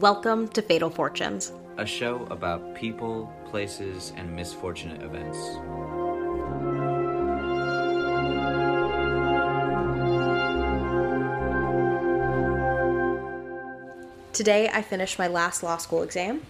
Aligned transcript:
Welcome 0.00 0.48
to 0.54 0.62
Fatal 0.62 0.88
Fortunes. 0.88 1.52
a 1.76 1.84
show 1.84 2.26
about 2.30 2.74
people, 2.74 3.30
places, 3.44 4.14
and 4.16 4.34
misfortunate 4.34 5.02
events. 5.02 5.36
Today 14.32 14.70
I 14.72 14.80
finished 14.80 15.18
my 15.18 15.26
last 15.26 15.62
law 15.62 15.76
school 15.76 16.02
exam, 16.02 16.46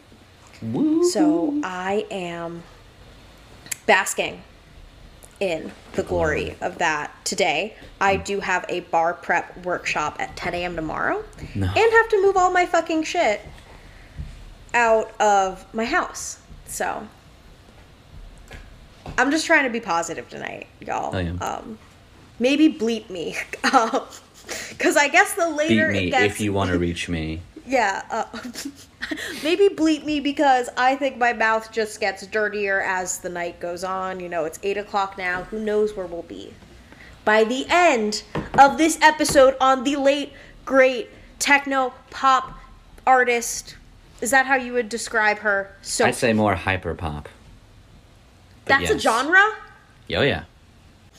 Woo! 0.62 1.10
so 1.10 1.60
I 1.64 2.06
am 2.08 2.62
basking 3.84 4.44
in 5.40 5.72
the 5.92 6.02
glory 6.02 6.54
of 6.60 6.78
that 6.78 7.12
today. 7.24 7.74
I 8.00 8.16
do 8.16 8.40
have 8.40 8.64
a 8.68 8.80
bar 8.80 9.14
prep 9.14 9.64
workshop 9.64 10.16
at 10.20 10.36
10 10.36 10.54
a.m. 10.54 10.76
tomorrow 10.76 11.24
No. 11.54 11.66
and 11.66 11.76
have 11.92 12.08
to 12.10 12.22
move 12.22 12.36
all 12.36 12.52
my 12.52 12.66
fucking 12.66 13.02
shit 13.04 13.40
out 14.74 15.18
of 15.20 15.64
my 15.74 15.84
house. 15.84 16.38
So 16.66 17.06
I'm 19.18 19.30
just 19.30 19.46
trying 19.46 19.64
to 19.64 19.70
be 19.70 19.80
positive 19.80 20.28
tonight, 20.28 20.66
y'all. 20.80 21.14
I 21.16 21.22
am. 21.22 21.42
Um, 21.42 21.78
maybe 22.38 22.72
bleep 22.72 23.10
me. 23.10 23.36
Because 24.70 24.96
I 24.96 25.08
guess 25.08 25.34
the 25.34 25.46
Beat 25.46 25.68
later 25.68 25.88
me 25.88 26.08
it 26.08 26.10
gets, 26.10 26.34
if 26.34 26.40
you 26.40 26.52
want 26.52 26.70
to 26.70 26.78
reach 26.78 27.08
me. 27.08 27.40
Yeah, 27.66 28.02
uh, 28.10 28.24
maybe 29.42 29.68
bleep 29.68 30.04
me 30.04 30.20
because 30.20 30.68
I 30.76 30.96
think 30.96 31.18
my 31.18 31.32
mouth 31.32 31.70
just 31.72 32.00
gets 32.00 32.26
dirtier 32.26 32.80
as 32.80 33.18
the 33.18 33.28
night 33.28 33.60
goes 33.60 33.84
on. 33.84 34.20
You 34.20 34.28
know, 34.28 34.44
it's 34.44 34.58
eight 34.62 34.76
o'clock 34.76 35.18
now. 35.18 35.44
Who 35.44 35.58
knows 35.58 35.94
where 35.96 36.06
we'll 36.06 36.22
be 36.22 36.52
by 37.24 37.44
the 37.44 37.66
end 37.68 38.22
of 38.58 38.78
this 38.78 38.98
episode 39.02 39.56
on 39.60 39.84
the 39.84 39.96
late 39.96 40.32
great 40.64 41.10
techno 41.38 41.92
pop 42.10 42.58
artist. 43.06 43.76
Is 44.20 44.30
that 44.30 44.46
how 44.46 44.56
you 44.56 44.72
would 44.72 44.88
describe 44.88 45.38
her? 45.38 45.74
So 45.82 46.04
I'd 46.06 46.14
say 46.14 46.32
more 46.32 46.54
hyper 46.54 46.94
pop. 46.94 47.28
that's 48.66 48.90
a 48.90 48.98
genre. 48.98 49.38
Oh 49.38 50.22
yeah. 50.22 50.44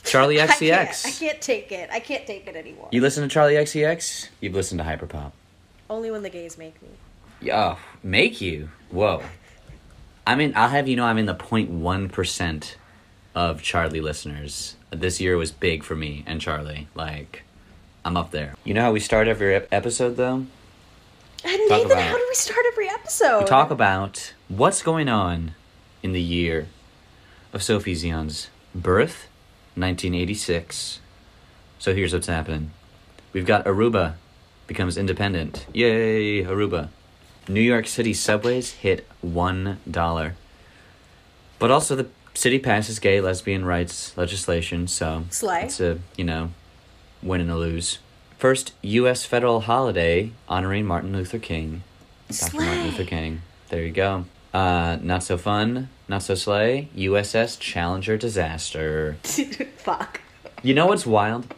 Charli 0.03 0.41
I 0.41 0.47
can't, 0.47 1.01
I 1.05 1.11
can't 1.11 1.41
take 1.41 1.71
it. 1.71 1.89
I 1.91 1.99
can't 1.99 2.25
take 2.25 2.47
it 2.47 2.55
anymore. 2.55 2.89
You 2.91 3.01
listen 3.01 3.27
to 3.27 3.39
Charli 3.39 3.53
XCX? 3.53 4.29
You've 4.39 4.55
listened 4.55 4.79
to 4.79 4.83
hyper 4.83 5.07
pop. 5.07 5.33
Only 5.91 6.09
when 6.09 6.23
the 6.23 6.29
gays 6.29 6.57
make 6.57 6.81
me. 6.81 6.87
Yeah, 7.41 7.75
make 8.01 8.39
you. 8.39 8.69
Whoa. 8.91 9.23
I 10.25 10.35
mean, 10.35 10.53
I'll 10.55 10.69
have 10.69 10.87
you 10.87 10.95
know 10.95 11.03
I'm 11.03 11.17
in 11.17 11.25
the 11.25 11.35
0.1% 11.35 12.75
of 13.35 13.61
Charli 13.61 14.01
listeners. 14.01 14.77
This 14.89 15.19
year 15.19 15.35
was 15.35 15.51
big 15.51 15.83
for 15.83 15.93
me 15.95 16.23
and 16.25 16.39
Charli. 16.39 16.85
Like, 16.95 17.43
I'm 18.05 18.15
up 18.15 18.31
there. 18.31 18.55
You 18.63 18.73
know 18.73 18.83
how 18.83 18.93
we 18.93 19.01
start 19.01 19.27
every 19.27 19.53
episode, 19.53 20.15
though? 20.15 20.45
And 21.43 21.59
Talk 21.67 21.69
Nathan, 21.69 21.91
about- 21.91 22.03
how 22.03 22.17
do 22.17 22.25
we 22.29 22.35
start 22.35 22.65
every 22.71 22.87
episode? 22.87 23.39
We 23.41 23.45
talk 23.47 23.69
about 23.69 24.33
what's 24.47 24.81
going 24.81 25.09
on 25.09 25.55
in 26.01 26.13
the 26.13 26.21
year 26.21 26.67
of 27.51 27.61
Sophie 27.61 27.95
Xeon's 27.95 28.49
birth, 28.73 29.27
1986. 29.75 30.99
So 31.79 31.93
here's 31.93 32.13
what's 32.13 32.27
happening. 32.27 32.71
We've 33.33 33.45
got 33.45 33.65
Aruba 33.65 34.13
becomes 34.71 34.97
independent. 34.97 35.65
Yay, 35.73 36.45
Aruba. 36.45 36.87
New 37.49 37.59
York 37.59 37.87
City 37.87 38.13
subways 38.13 38.71
hit 38.71 39.05
$1. 39.21 40.31
But 41.59 41.71
also 41.71 41.93
the 41.97 42.07
city 42.33 42.57
passes 42.57 42.97
gay 42.97 43.19
lesbian 43.19 43.65
rights 43.65 44.15
legislation, 44.15 44.87
so 44.87 45.25
Slay. 45.29 45.63
it's 45.63 45.81
a, 45.81 45.99
you 46.15 46.23
know, 46.23 46.51
win 47.21 47.41
and 47.41 47.51
a 47.51 47.57
lose. 47.57 47.99
First 48.37 48.71
US 48.81 49.25
federal 49.25 49.59
holiday 49.59 50.31
honoring 50.47 50.85
Martin 50.85 51.11
Luther 51.11 51.37
King. 51.37 51.83
Dr. 52.29 52.55
Martin 52.55 52.83
Luther 52.85 53.03
King. 53.03 53.41
There 53.67 53.83
you 53.83 53.91
go. 53.91 54.23
Uh, 54.53 54.99
not 55.01 55.21
so 55.21 55.37
fun, 55.37 55.89
not 56.07 56.23
so 56.23 56.33
slay. 56.33 56.87
USS 56.95 57.59
Challenger 57.59 58.15
disaster. 58.15 59.17
Fuck. 59.75 60.21
You 60.63 60.73
know 60.73 60.85
what's 60.85 61.05
wild? 61.05 61.53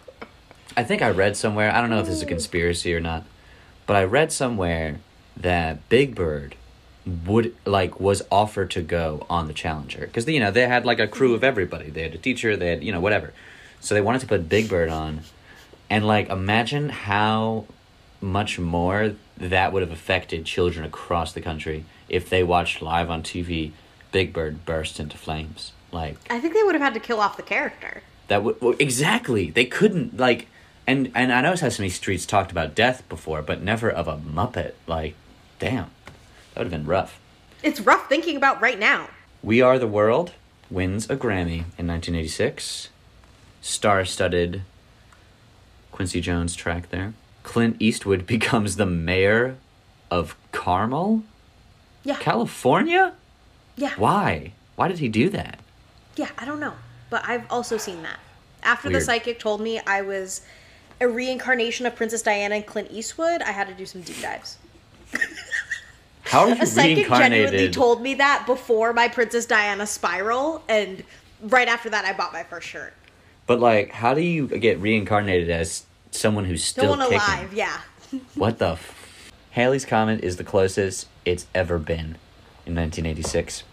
I 0.75 0.83
think 0.83 1.01
I 1.01 1.09
read 1.09 1.37
somewhere, 1.37 1.71
I 1.71 1.81
don't 1.81 1.89
know 1.89 1.99
if 1.99 2.05
this 2.05 2.15
is 2.15 2.21
a 2.21 2.25
hmm. 2.25 2.29
conspiracy 2.29 2.93
or 2.93 2.99
not, 2.99 3.23
but 3.85 3.95
I 3.95 4.03
read 4.03 4.31
somewhere 4.31 4.99
that 5.37 5.87
Big 5.89 6.15
Bird 6.15 6.55
would 7.25 7.53
like 7.65 7.99
was 7.99 8.21
offered 8.31 8.71
to 8.71 8.81
go 8.81 9.25
on 9.29 9.47
the 9.47 9.53
Challenger 9.53 10.01
because 10.01 10.25
you 10.25 10.39
know 10.39 10.51
they 10.51 10.65
had 10.65 10.85
like 10.85 10.99
a 10.99 11.07
crew 11.07 11.33
of 11.33 11.41
hmm. 11.41 11.45
everybody. 11.45 11.89
They 11.89 12.03
had 12.03 12.13
a 12.13 12.17
teacher, 12.17 12.55
they 12.55 12.69
had 12.69 12.83
you 12.83 12.91
know 12.91 13.01
whatever. 13.01 13.33
So 13.79 13.93
they 13.93 14.01
wanted 14.01 14.21
to 14.21 14.27
put 14.27 14.47
Big 14.47 14.69
Bird 14.69 14.89
on, 14.89 15.21
and 15.89 16.07
like 16.07 16.29
imagine 16.29 16.89
how 16.89 17.65
much 18.21 18.57
more 18.57 19.15
that 19.37 19.73
would 19.73 19.81
have 19.81 19.91
affected 19.91 20.45
children 20.45 20.85
across 20.85 21.33
the 21.33 21.41
country 21.41 21.83
if 22.07 22.29
they 22.29 22.43
watched 22.43 22.81
live 22.81 23.09
on 23.09 23.21
TV 23.21 23.71
Big 24.11 24.31
Bird 24.31 24.63
burst 24.65 24.99
into 24.99 25.17
flames. 25.17 25.73
Like 25.91 26.17
I 26.29 26.39
think 26.39 26.53
they 26.53 26.63
would 26.63 26.75
have 26.75 26.81
had 26.81 26.93
to 26.93 26.99
kill 26.99 27.19
off 27.19 27.35
the 27.35 27.43
character. 27.43 28.01
that 28.27 28.43
would 28.43 28.61
well, 28.61 28.75
exactly. 28.79 29.51
They 29.51 29.65
couldn't 29.65 30.17
like, 30.17 30.47
and 30.87 31.11
and 31.15 31.31
I 31.31 31.41
know 31.41 31.55
Sesame 31.55 31.89
Street's 31.89 32.25
talked 32.25 32.51
about 32.51 32.75
death 32.75 33.07
before, 33.09 33.41
but 33.41 33.61
never 33.61 33.89
of 33.89 34.07
a 34.07 34.17
Muppet. 34.17 34.73
Like, 34.87 35.15
damn, 35.59 35.91
that 36.53 36.59
would 36.61 36.71
have 36.71 36.71
been 36.71 36.85
rough. 36.85 37.19
It's 37.61 37.79
rough 37.79 38.09
thinking 38.09 38.35
about 38.35 38.61
right 38.61 38.77
now. 38.79 39.09
We 39.41 39.61
Are 39.61 39.79
the 39.79 39.87
World 39.87 40.31
wins 40.69 41.09
a 41.09 41.15
Grammy 41.15 41.65
in 41.77 41.87
1986. 41.87 42.89
Star-studded 43.61 44.61
Quincy 45.91 46.19
Jones 46.21 46.55
track 46.55 46.89
there. 46.89 47.13
Clint 47.43 47.77
Eastwood 47.79 48.25
becomes 48.27 48.75
the 48.75 48.85
mayor 48.85 49.55
of 50.11 50.35
Carmel, 50.51 51.23
Yeah. 52.03 52.17
California. 52.17 53.13
yeah. 53.75 53.93
Why? 53.97 54.53
Why 54.75 54.87
did 54.87 54.99
he 54.99 55.07
do 55.09 55.29
that? 55.29 55.59
Yeah, 56.15 56.29
I 56.37 56.45
don't 56.45 56.59
know. 56.59 56.73
But 57.09 57.23
I've 57.27 57.49
also 57.51 57.77
seen 57.77 58.01
that. 58.03 58.19
After 58.63 58.89
the 58.89 59.01
psychic 59.01 59.39
told 59.39 59.61
me 59.61 59.79
I 59.85 60.01
was 60.01 60.41
a 61.03 61.07
reincarnation 61.07 61.85
of 61.85 61.95
Princess 61.95 62.21
Diana 62.21 62.55
and 62.55 62.65
Clint 62.65 62.89
Eastwood, 62.91 63.41
I 63.41 63.51
had 63.51 63.67
to 63.67 63.73
do 63.73 63.85
some 63.85 64.01
deep 64.01 64.21
dives. 64.21 64.57
How 66.23 66.43
are 66.43 66.49
you 66.55 66.61
A 66.61 66.65
psychic 66.65 67.07
genuinely 67.07 67.69
told 67.69 68.01
me 68.01 68.15
that 68.15 68.45
before 68.45 68.93
my 68.93 69.09
Princess 69.09 69.45
Diana 69.45 69.85
spiral, 69.85 70.63
and 70.67 71.03
right 71.41 71.67
after 71.67 71.89
that, 71.89 72.05
I 72.05 72.13
bought 72.13 72.33
my 72.33 72.43
first 72.43 72.67
shirt. 72.67 72.93
But 73.45 73.59
like, 73.59 73.91
how 73.91 74.13
do 74.13 74.21
you 74.21 74.47
get 74.47 74.79
reincarnated 74.79 75.49
as 75.49 75.85
someone 76.11 76.45
who's 76.45 76.63
still 76.63 76.89
one 76.89 76.99
kicking? 76.99 77.15
alive, 77.15 77.53
yeah. 77.53 77.81
What 78.35 78.59
the? 78.59 78.73
F- 78.73 79.31
Halley's 79.51 79.85
Comet 79.85 80.23
is 80.23 80.37
the 80.37 80.43
closest 80.43 81.07
it's 81.25 81.47
ever 81.53 81.77
been 81.77 82.17
in 82.65 82.75
1986. 82.75 83.63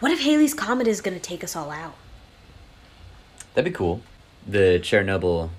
What 0.00 0.12
if 0.12 0.20
Halley's 0.20 0.52
Comet 0.52 0.86
is 0.86 1.00
gonna 1.00 1.18
take 1.18 1.42
us 1.42 1.56
all 1.56 1.70
out? 1.70 1.94
That'd 3.54 3.72
be 3.72 3.76
cool. 3.76 4.02
The 4.46 4.80
Chernobyl 4.82 5.50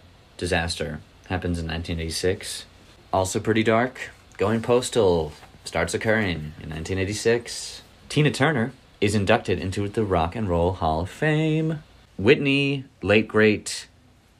disaster 0.43 0.99
happens 1.29 1.57
in 1.57 1.67
1986. 1.67 2.65
Also 3.13 3.39
pretty 3.39 3.63
dark. 3.63 4.11
Going 4.37 4.61
postal 4.61 5.31
starts 5.63 5.93
occurring 5.93 6.51
in 6.59 6.69
1986. 6.69 7.81
Tina 8.09 8.29
Turner 8.29 8.73
is 8.99 9.15
inducted 9.15 9.57
into 9.57 9.87
the 9.87 10.03
Rock 10.03 10.35
and 10.35 10.49
Roll 10.49 10.73
Hall 10.73 10.99
of 10.99 11.09
Fame. 11.09 11.81
Whitney, 12.17 12.83
late 13.01 13.29
great, 13.29 13.87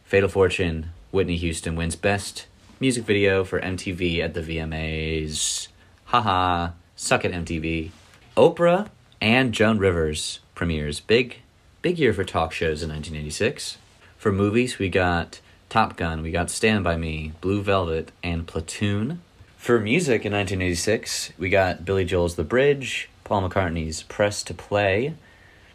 Fatal 0.04 0.28
Fortune, 0.28 0.90
Whitney 1.12 1.38
Houston 1.38 1.78
wins 1.78 1.96
Best 1.96 2.48
Music 2.82 3.06
Video 3.06 3.46
for 3.46 3.62
MTV 3.62 4.20
at 4.20 4.34
the 4.34 4.42
VMAs. 4.42 5.70
Haha, 6.06 6.72
suck 6.98 7.24
at 7.24 7.32
MTV. 7.32 7.92
Oprah 8.36 8.90
and 9.22 9.54
Joan 9.54 9.78
Rivers 9.78 10.42
premieres. 10.54 11.00
Big, 11.00 11.38
big 11.82 11.98
year 11.98 12.12
for 12.12 12.26
talk 12.26 12.52
shows 12.52 12.84
in 12.84 12.90
1986. 12.90 13.78
For 14.18 14.34
movies, 14.34 14.80
we 14.80 14.90
got 14.90 15.40
Top 15.74 15.98
Gun, 15.98 16.22
we 16.22 16.30
got 16.30 16.52
Stand 16.52 16.84
By 16.84 16.98
Me, 16.98 17.32
Blue 17.42 17.64
Velvet, 17.64 18.12
and 18.22 18.46
Platoon. 18.46 19.24
For 19.58 19.80
music 19.80 20.24
in 20.24 20.32
1986, 20.32 21.34
we 21.40 21.50
got 21.50 21.84
Billy 21.84 22.06
Joel's 22.06 22.36
The 22.36 22.44
Bridge, 22.44 23.10
Paul 23.24 23.50
McCartney's 23.50 24.04
Press 24.04 24.44
to 24.44 24.54
Play, 24.54 25.16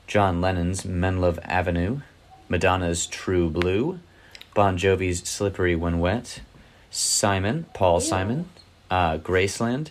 John 0.06 0.40
Lennon's 0.40 0.84
Menlove 0.84 1.40
Avenue, 1.42 2.02
Madonna's 2.48 3.08
True 3.08 3.50
Blue, 3.50 3.98
Bon 4.54 4.78
Jovi's 4.78 5.28
Slippery 5.28 5.74
When 5.74 5.98
Wet, 5.98 6.42
Simon, 6.92 7.66
Paul 7.74 7.98
Simon, 7.98 8.48
uh, 8.92 9.18
Graceland, 9.18 9.88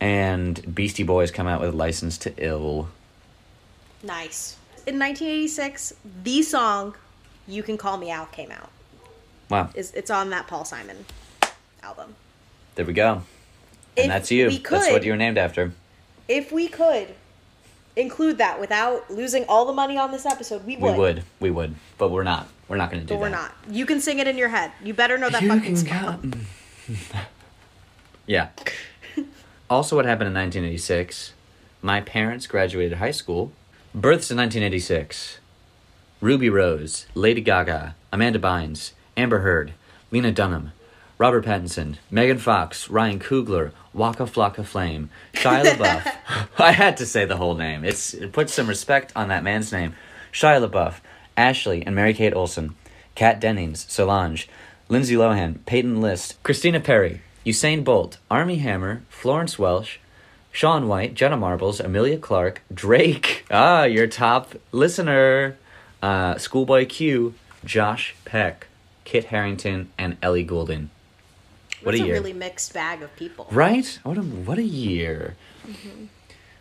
and 0.00 0.74
Beastie 0.74 1.04
Boys 1.04 1.30
come 1.30 1.46
out 1.46 1.60
with 1.60 1.74
License 1.74 2.18
to 2.18 2.34
Ill. 2.44 2.88
Nice. 4.02 4.56
In 4.84 4.98
1986, 4.98 5.92
the 6.24 6.42
song 6.42 6.96
"You 7.46 7.62
Can 7.62 7.78
Call 7.78 7.98
Me 7.98 8.10
Al" 8.10 8.26
came 8.26 8.50
out. 8.50 8.70
Wow, 9.52 9.68
Is 9.74 9.92
it's 9.92 10.10
on 10.10 10.30
that 10.30 10.46
Paul 10.46 10.64
Simon 10.64 11.04
album. 11.82 12.14
there 12.74 12.86
we 12.86 12.94
go. 12.94 13.20
If 13.94 14.04
And 14.04 14.10
that's 14.10 14.30
you. 14.30 14.48
we 14.48 14.56
That's 14.56 14.90
what 14.90 15.04
you 15.04 15.10
were 15.10 15.18
named 15.18 15.36
after. 15.36 15.72
If 16.26 16.52
we 16.52 16.68
could 16.68 17.08
include 17.94 18.38
that 18.38 18.58
without 18.58 19.10
losing 19.10 19.44
all 19.50 19.66
the 19.66 19.74
money 19.74 19.98
on 19.98 20.10
this 20.10 20.24
episode, 20.24 20.64
we 20.64 20.78
would. 20.78 20.92
We 20.94 20.98
would. 20.98 21.24
We 21.38 21.50
would. 21.50 21.74
But 21.98 22.10
we're 22.10 22.22
not. 22.22 22.48
We're 22.66 22.78
not 22.78 22.90
going 22.90 23.02
to 23.02 23.06
do 23.06 23.12
But 23.12 23.20
we're 23.20 23.28
not. 23.28 23.52
You 23.68 23.84
can 23.84 24.00
sing 24.00 24.20
it 24.20 24.26
in 24.26 24.38
your 24.38 24.48
head. 24.48 24.72
You 24.82 24.94
better 24.94 25.18
know 25.18 25.28
that 25.28 25.42
You 25.42 25.48
fucking 25.48 25.76
song. 25.76 26.32
Yeah. 28.24 28.48
also 29.68 29.96
what 29.96 30.06
happened 30.06 30.28
in 30.28 30.34
1986. 30.34 31.34
My 31.82 32.00
parents 32.00 32.46
graduated 32.46 32.96
high 32.96 33.10
school. 33.10 33.52
Births 33.94 34.30
in 34.30 34.38
1986. 34.38 35.40
Ruby 36.22 36.48
Rose, 36.48 37.06
Lady 37.14 37.42
Gaga, 37.42 37.96
Amanda 38.12 38.38
Bynes, 38.38 38.92
Amber 39.16 39.40
Heard, 39.40 39.72
Lena 40.10 40.32
Dunham, 40.32 40.72
Robert 41.18 41.44
Pattinson, 41.44 41.98
Megan 42.10 42.38
Fox, 42.38 42.88
Ryan 42.88 43.20
Coogler, 43.20 43.72
Waka 43.92 44.24
Flocka 44.24 44.64
Flame, 44.64 45.10
Shia 45.34 45.64
LaBeouf. 45.76 46.12
I 46.58 46.72
had 46.72 46.96
to 46.96 47.06
say 47.06 47.24
the 47.24 47.36
whole 47.36 47.54
name. 47.54 47.84
It's 47.84 48.14
it 48.14 48.32
puts 48.32 48.52
some 48.52 48.66
respect 48.66 49.12
on 49.14 49.28
that 49.28 49.44
man's 49.44 49.72
name. 49.72 49.94
Shia 50.32 50.66
LaBeouf, 50.66 50.96
Ashley 51.36 51.84
and 51.86 51.94
Mary 51.94 52.14
Kate 52.14 52.34
Olsen, 52.34 52.74
Kat 53.14 53.40
Dennings, 53.40 53.86
Solange, 53.88 54.48
Lindsay 54.88 55.14
Lohan, 55.14 55.64
Peyton 55.66 56.00
List, 56.00 56.42
Christina 56.42 56.80
Perri, 56.80 57.20
Usain 57.46 57.84
Bolt, 57.84 58.18
Armie 58.30 58.58
Hammer, 58.58 59.02
Florence 59.08 59.58
Welch, 59.58 60.00
Shaun 60.50 60.86
White, 60.86 61.14
Jenna 61.14 61.36
Marbles, 61.36 61.80
Emilia 61.80 62.18
Clarke, 62.18 62.62
Drake, 62.72 63.44
ah, 63.50 63.84
your 63.84 64.06
top 64.06 64.54
listener, 64.70 65.56
uh, 66.02 66.36
Schoolboy 66.36 66.86
Q, 66.86 67.34
Josh 67.64 68.14
Peck, 68.24 68.66
Kit 69.04 69.24
Harington, 69.26 69.90
and 69.98 70.16
Ellie 70.22 70.44
Goulding. 70.44 70.90
What 71.82 71.92
That's 71.92 72.02
a 72.02 72.06
year. 72.06 72.14
really 72.14 72.32
mixed 72.32 72.72
bag 72.72 73.02
of 73.02 73.14
people. 73.16 73.48
Right? 73.50 73.98
What 74.04 74.16
a 74.16 74.22
what 74.22 74.58
a 74.58 74.62
year. 74.62 75.36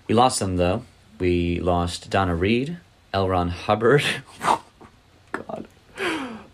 We 0.08 0.16
lost 0.16 0.40
them 0.40 0.58
though. 0.58 0.84
We 1.20 1.60
lost 1.60 2.10
Donna 2.10 2.36
Reed, 2.36 2.78
L. 3.14 3.30
Ron 3.30 3.50
Hubbard. 3.50 4.04
God. 5.32 5.68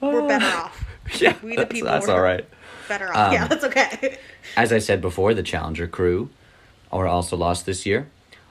We're 0.01 0.27
better 0.27 0.45
off. 0.45 0.83
Yeah, 1.21 1.35
We 1.41 1.51
the 1.51 1.55
that's, 1.63 1.71
people 1.71 1.87
that's 1.87 2.09
all 2.09 2.19
right. 2.19 2.45
Better 2.89 3.07
off. 3.09 3.27
Um, 3.29 3.33
yeah, 3.33 3.47
that's 3.47 3.63
okay. 3.63 4.17
As 4.57 4.73
I 4.73 4.79
said 4.79 4.99
before, 5.01 5.33
the 5.33 5.41
Challenger 5.41 5.87
crew 5.87 6.29
are 6.91 7.07
also 7.07 7.37
lost 7.37 7.65
this 7.65 7.85
year. 7.85 8.09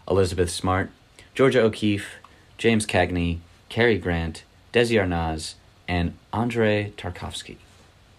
Elizabeth 0.08 0.50
Smart, 0.50 0.90
Georgia 1.34 1.60
O'Keeffe, 1.60 2.14
James 2.56 2.86
Cagney, 2.86 3.40
Cary 3.68 3.98
Grant, 3.98 4.44
Desi 4.72 4.96
Arnaz, 4.98 5.54
and 5.88 6.14
Andrei 6.32 6.92
Tarkovsky. 6.96 7.56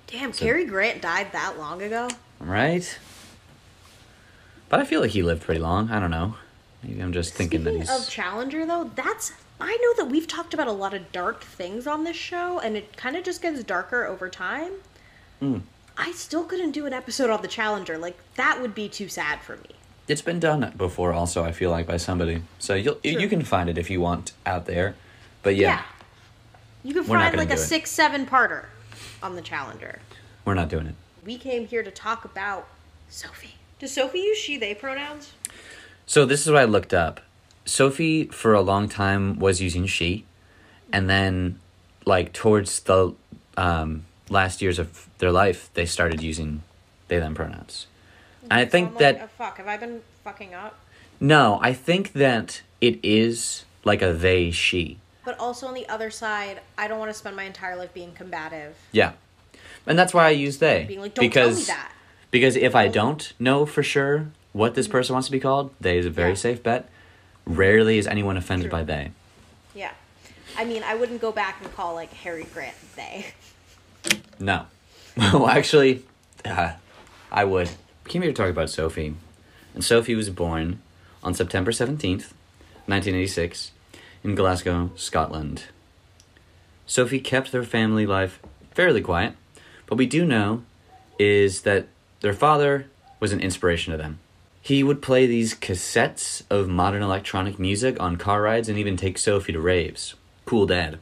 Damn, 0.07 0.31
Cary 0.31 0.65
Grant 0.65 1.01
died 1.01 1.31
that 1.33 1.57
long 1.57 1.81
ago. 1.81 2.07
Right? 2.39 2.97
But 4.69 4.79
I 4.79 4.85
feel 4.85 5.01
like 5.01 5.11
he 5.11 5.21
lived 5.21 5.43
pretty 5.43 5.59
long. 5.59 5.91
I 5.91 5.99
don't 5.99 6.11
know. 6.11 6.35
Maybe 6.83 7.01
I'm 7.01 7.13
just 7.13 7.33
thinking 7.33 7.63
that 7.63 7.75
he's. 7.75 7.89
of 7.89 8.09
Challenger, 8.09 8.65
though, 8.65 8.91
that's 8.95 9.33
I 9.59 9.75
know 9.75 10.03
that 10.03 10.11
we've 10.11 10.27
talked 10.27 10.53
about 10.53 10.67
a 10.67 10.71
lot 10.71 10.93
of 10.93 11.11
dark 11.11 11.43
things 11.43 11.87
on 11.87 12.03
this 12.03 12.15
show, 12.15 12.59
and 12.59 12.77
it 12.77 12.95
kind 12.95 13.15
of 13.15 13.23
just 13.23 13.41
gets 13.41 13.63
darker 13.63 14.05
over 14.05 14.29
time. 14.29 14.71
Hmm. 15.39 15.59
I 15.97 16.11
still 16.11 16.43
couldn't 16.43 16.71
do 16.71 16.85
an 16.85 16.93
episode 16.93 17.31
on 17.31 17.41
the 17.41 17.47
Challenger. 17.47 17.97
Like 17.97 18.17
that 18.35 18.61
would 18.61 18.75
be 18.75 18.87
too 18.87 19.09
sad 19.09 19.41
for 19.41 19.57
me. 19.57 19.69
It's 20.07 20.21
been 20.21 20.39
done 20.39 20.73
before, 20.77 21.11
also. 21.11 21.43
I 21.43 21.51
feel 21.51 21.71
like 21.71 21.87
by 21.87 21.97
somebody, 21.97 22.43
so 22.59 22.75
you'll 22.75 22.99
you 23.03 23.27
can 23.27 23.41
find 23.41 23.69
it 23.69 23.77
if 23.77 23.89
you 23.89 23.99
want 23.99 24.33
out 24.45 24.67
there. 24.67 24.95
But 25.41 25.55
yeah, 25.55 25.83
You 26.83 26.93
can 26.93 27.07
We're 27.07 27.17
not 27.17 27.23
find 27.23 27.35
gonna 27.35 27.43
like 27.43 27.53
a 27.53 27.55
do 27.55 27.61
it. 27.61 27.65
six, 27.65 27.91
seven 27.91 28.25
parter 28.25 28.65
on 29.21 29.35
the 29.35 29.41
Challenger. 29.41 29.99
we're 30.45 30.53
not 30.53 30.69
doing 30.69 30.87
it. 30.87 30.95
We 31.25 31.37
came 31.37 31.67
here 31.67 31.83
to 31.83 31.91
talk 31.91 32.23
about 32.23 32.67
Sophie. 33.09 33.55
Does 33.79 33.93
Sophie 33.93 34.19
use 34.19 34.37
she, 34.37 34.57
they 34.57 34.73
pronouns? 34.73 35.33
So 36.05 36.25
this 36.25 36.45
is 36.45 36.51
what 36.51 36.61
I 36.61 36.65
looked 36.65 36.93
up. 36.93 37.19
Sophie 37.65 38.25
for 38.25 38.53
a 38.53 38.61
long 38.61 38.87
time 38.87 39.37
was 39.39 39.61
using 39.61 39.85
she, 39.85 40.25
and 40.93 41.09
then 41.09 41.59
like 42.05 42.31
towards 42.31 42.79
the 42.81 43.13
um, 43.57 44.05
last 44.29 44.61
years 44.61 44.79
of 44.79 45.09
their 45.17 45.31
life, 45.31 45.69
they 45.73 45.85
started 45.85 46.21
using 46.21 46.63
they 47.09 47.19
them 47.19 47.35
pronouns. 47.35 47.87
And 48.43 48.53
I 48.53 48.65
think 48.65 48.91
like, 48.91 48.99
that 48.99 49.21
oh, 49.23 49.27
fuck, 49.37 49.57
have 49.57 49.67
I 49.67 49.75
been 49.77 50.01
fucking 50.23 50.53
up? 50.53 50.79
no, 51.19 51.59
I 51.61 51.73
think 51.73 52.13
that 52.13 52.61
it 52.79 52.99
is 53.03 53.65
like 53.83 54.01
a 54.01 54.13
they 54.13 54.51
she. 54.51 54.99
But 55.27 55.37
also 55.41 55.67
on 55.67 55.73
the 55.73 55.89
other 55.89 56.09
side, 56.09 56.61
I 56.77 56.87
don't 56.87 56.99
want 56.99 57.11
to 57.11 57.13
spend 57.13 57.35
my 57.35 57.43
entire 57.43 57.75
life 57.75 57.93
being 57.93 58.13
combative. 58.13 58.77
Yeah, 58.93 59.11
and 59.85 59.99
that's 59.99 60.13
why 60.13 60.25
I 60.27 60.29
use 60.29 60.59
they 60.59 60.85
Being 60.87 61.01
like, 61.01 61.15
don't 61.15 61.25
because 61.25 61.65
tell 61.67 61.75
me 61.75 61.81
that. 61.81 61.91
because 62.31 62.55
if 62.55 62.73
I 62.75 62.87
don't 62.87 63.33
know 63.37 63.65
for 63.65 63.83
sure 63.83 64.27
what 64.53 64.73
this 64.73 64.87
person 64.87 65.11
wants 65.11 65.27
to 65.27 65.33
be 65.33 65.41
called, 65.41 65.73
they 65.81 65.97
is 65.97 66.05
a 66.05 66.09
very 66.09 66.29
Yeah. 66.29 66.35
safe 66.35 66.63
bet. 66.63 66.89
Rarely 67.45 67.97
is 67.97 68.07
anyone 68.07 68.37
offended 68.37 68.69
True. 68.69 68.79
by 68.79 68.83
they. 68.85 69.11
Yeah. 69.75 69.91
I 70.57 70.63
mean, 70.63 70.81
I 70.83 70.95
wouldn't 70.95 71.19
go 71.19 71.33
back 71.33 71.57
and 71.61 71.75
call 71.75 71.93
like 71.93 72.13
Harry 72.13 72.45
Grant 72.53 72.75
they. 72.95 73.25
No. 74.39 74.67
well, 75.17 75.49
actually, 75.49 76.03
uh, 76.45 76.71
I 77.33 77.43
would. 77.43 77.69
We 78.05 78.11
came 78.11 78.21
here 78.21 78.31
to 78.31 78.37
talk 78.37 78.49
about 78.49 78.69
Sophie. 78.69 79.13
And 79.73 79.83
Sophie 79.83 80.15
was 80.15 80.29
born 80.29 80.79
on 81.21 81.33
September 81.33 81.71
17th, 81.71 82.31
1986, 82.85 83.71
in 84.27 84.35
Glasgow, 84.35 84.91
Scotland. 84.95 85.63
Sophie 86.85 87.19
kept 87.19 87.51
their 87.51 87.63
family 87.63 88.05
life 88.05 88.39
fairly 88.71 89.01
quiet, 89.01 89.33
but 89.85 89.97
we 89.97 90.05
do 90.05 90.25
know 90.25 90.63
is 91.17 91.61
that 91.61 91.87
their 92.19 92.33
father 92.33 92.87
was 93.19 93.31
an 93.31 93.39
inspiration 93.39 93.91
to 93.91 93.97
them. 93.97 94.19
He 94.61 94.83
would 94.83 95.01
play 95.01 95.25
these 95.25 95.55
cassettes 95.55 96.43
of 96.49 96.67
modern 96.67 97.01
electronic 97.01 97.57
music 97.57 97.97
on 98.01 98.17
car 98.17 98.41
rides 98.41 98.67
and 98.67 98.77
even 98.77 98.97
take 98.97 99.17
Sophie 99.17 99.53
to 99.53 99.61
raves. 99.61 100.15
Cool 100.45 100.65
dad. 100.65 100.99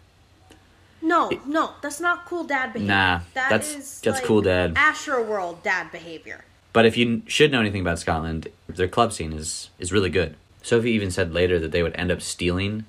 No, 1.01 1.31
no, 1.47 1.71
that's 1.81 1.99
not 1.99 2.25
cool 2.25 2.43
dad 2.43 2.73
behavior. 2.73 2.93
Nah, 2.93 3.19
That 3.33 3.49
that's- 3.49 3.75
is, 3.75 4.01
that's 4.01 4.17
like, 4.19 4.23
cool 4.23 4.41
dad. 4.41 4.73
Astro 4.75 5.23
World 5.23 5.63
dad 5.63 5.91
behavior. 5.91 6.45
But 6.73 6.85
if 6.85 6.95
you 6.95 7.23
should 7.25 7.51
know 7.51 7.59
anything 7.59 7.81
about 7.81 7.99
Scotland, 7.99 8.49
their 8.67 8.87
club 8.87 9.13
scene 9.13 9.33
is 9.33 9.69
is 9.79 9.91
really 9.91 10.09
good. 10.09 10.35
Sophie 10.61 10.91
even 10.91 11.09
said 11.11 11.33
later 11.33 11.59
that 11.59 11.71
they 11.71 11.81
would 11.83 11.95
end 11.95 12.11
up 12.11 12.21
stealing 12.21 12.85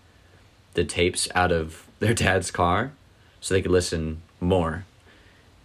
the 0.76 0.84
tapes 0.84 1.28
out 1.34 1.50
of 1.50 1.86
their 1.98 2.14
dad's 2.14 2.50
car 2.50 2.92
so 3.40 3.52
they 3.54 3.62
could 3.62 3.72
listen 3.72 4.22
more. 4.40 4.84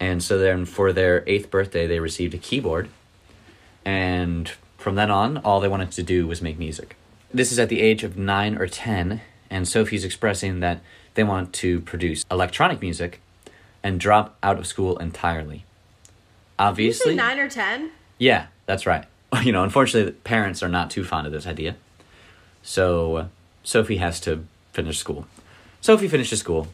And 0.00 0.22
so 0.22 0.36
then 0.36 0.64
for 0.64 0.92
their 0.92 1.22
eighth 1.28 1.50
birthday, 1.50 1.86
they 1.86 2.00
received 2.00 2.34
a 2.34 2.38
keyboard. 2.38 2.88
And 3.84 4.50
from 4.76 4.96
then 4.96 5.10
on, 5.10 5.38
all 5.38 5.60
they 5.60 5.68
wanted 5.68 5.92
to 5.92 6.02
do 6.02 6.26
was 6.26 6.42
make 6.42 6.58
music. 6.58 6.96
This 7.32 7.52
is 7.52 7.58
at 7.58 7.68
the 7.68 7.80
age 7.80 8.02
of 8.02 8.16
nine 8.16 8.56
or 8.56 8.66
10, 8.66 9.20
and 9.48 9.66
Sophie's 9.68 10.04
expressing 10.04 10.60
that 10.60 10.80
they 11.14 11.22
want 11.22 11.52
to 11.54 11.80
produce 11.80 12.24
electronic 12.30 12.80
music 12.80 13.20
and 13.82 14.00
drop 14.00 14.36
out 14.42 14.58
of 14.58 14.66
school 14.66 14.96
entirely. 14.98 15.64
Obviously. 16.58 17.14
nine 17.14 17.38
or 17.38 17.48
ten? 17.48 17.90
Yeah, 18.18 18.46
that's 18.66 18.86
right. 18.86 19.04
You 19.42 19.50
know, 19.50 19.64
unfortunately, 19.64 20.12
the 20.12 20.18
parents 20.18 20.62
are 20.62 20.68
not 20.68 20.90
too 20.90 21.04
fond 21.04 21.26
of 21.26 21.32
this 21.32 21.46
idea. 21.46 21.76
So 22.62 23.16
uh, 23.16 23.26
Sophie 23.64 23.96
has 23.96 24.20
to 24.20 24.44
finish 24.72 24.98
school. 24.98 25.26
Sophie 25.80 26.08
finishes 26.08 26.40
school. 26.40 26.68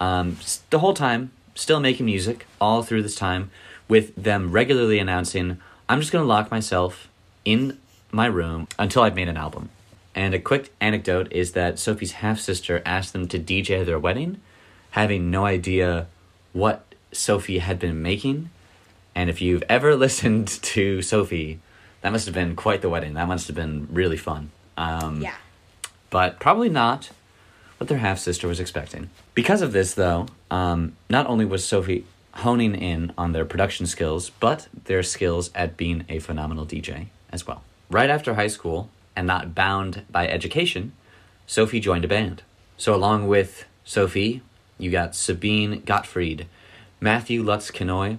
Um, 0.00 0.36
the 0.70 0.78
whole 0.78 0.94
time, 0.94 1.30
still 1.54 1.80
making 1.80 2.06
music 2.06 2.46
all 2.60 2.82
through 2.82 3.02
this 3.02 3.14
time, 3.14 3.50
with 3.88 4.14
them 4.16 4.50
regularly 4.52 4.98
announcing, 4.98 5.58
"I'm 5.88 6.00
just 6.00 6.12
gonna 6.12 6.24
lock 6.24 6.50
myself 6.50 7.08
in 7.44 7.78
my 8.12 8.26
room 8.26 8.66
until 8.78 9.02
I've 9.02 9.14
made 9.14 9.28
an 9.28 9.36
album." 9.36 9.68
And 10.14 10.34
a 10.34 10.38
quick 10.40 10.72
anecdote 10.80 11.28
is 11.30 11.52
that 11.52 11.78
Sophie's 11.78 12.12
half 12.12 12.40
sister 12.40 12.82
asked 12.84 13.12
them 13.12 13.28
to 13.28 13.38
DJ 13.38 13.84
their 13.84 13.98
wedding, 13.98 14.40
having 14.90 15.30
no 15.30 15.44
idea 15.44 16.06
what 16.52 16.94
Sophie 17.12 17.58
had 17.58 17.78
been 17.78 18.02
making. 18.02 18.50
And 19.14 19.28
if 19.30 19.40
you've 19.40 19.62
ever 19.68 19.94
listened 20.06 20.48
to 20.48 21.02
Sophie, 21.02 21.60
that 22.00 22.10
must 22.10 22.26
have 22.26 22.34
been 22.34 22.56
quite 22.56 22.82
the 22.82 22.88
wedding. 22.88 23.14
That 23.14 23.28
must 23.28 23.46
have 23.48 23.56
been 23.56 23.86
really 23.90 24.16
fun. 24.16 24.50
Um, 24.76 25.20
Yeah. 25.20 25.34
But 26.08 26.40
probably 26.40 26.68
not 26.68 27.10
what 27.80 27.88
their 27.88 27.98
half 27.98 28.18
sister 28.18 28.46
was 28.46 28.60
expecting. 28.60 29.08
Because 29.34 29.62
of 29.62 29.72
this, 29.72 29.94
though, 29.94 30.26
um, 30.50 30.96
not 31.08 31.26
only 31.26 31.46
was 31.46 31.64
Sophie 31.64 32.04
honing 32.34 32.74
in 32.74 33.10
on 33.16 33.32
their 33.32 33.46
production 33.46 33.86
skills, 33.86 34.28
but 34.28 34.68
their 34.84 35.02
skills 35.02 35.50
at 35.54 35.78
being 35.78 36.04
a 36.06 36.18
phenomenal 36.18 36.66
DJ 36.66 37.06
as 37.32 37.46
well. 37.46 37.62
Right 37.88 38.10
after 38.10 38.34
high 38.34 38.48
school, 38.48 38.90
and 39.16 39.26
not 39.26 39.54
bound 39.54 40.02
by 40.10 40.28
education, 40.28 40.92
Sophie 41.46 41.80
joined 41.80 42.04
a 42.04 42.08
band. 42.08 42.42
So, 42.76 42.94
along 42.94 43.28
with 43.28 43.64
Sophie, 43.82 44.42
you 44.78 44.90
got 44.90 45.16
Sabine 45.16 45.80
Gottfried, 45.80 46.46
Matthew 47.00 47.42
Lutz 47.42 47.70
Kinoy, 47.70 48.18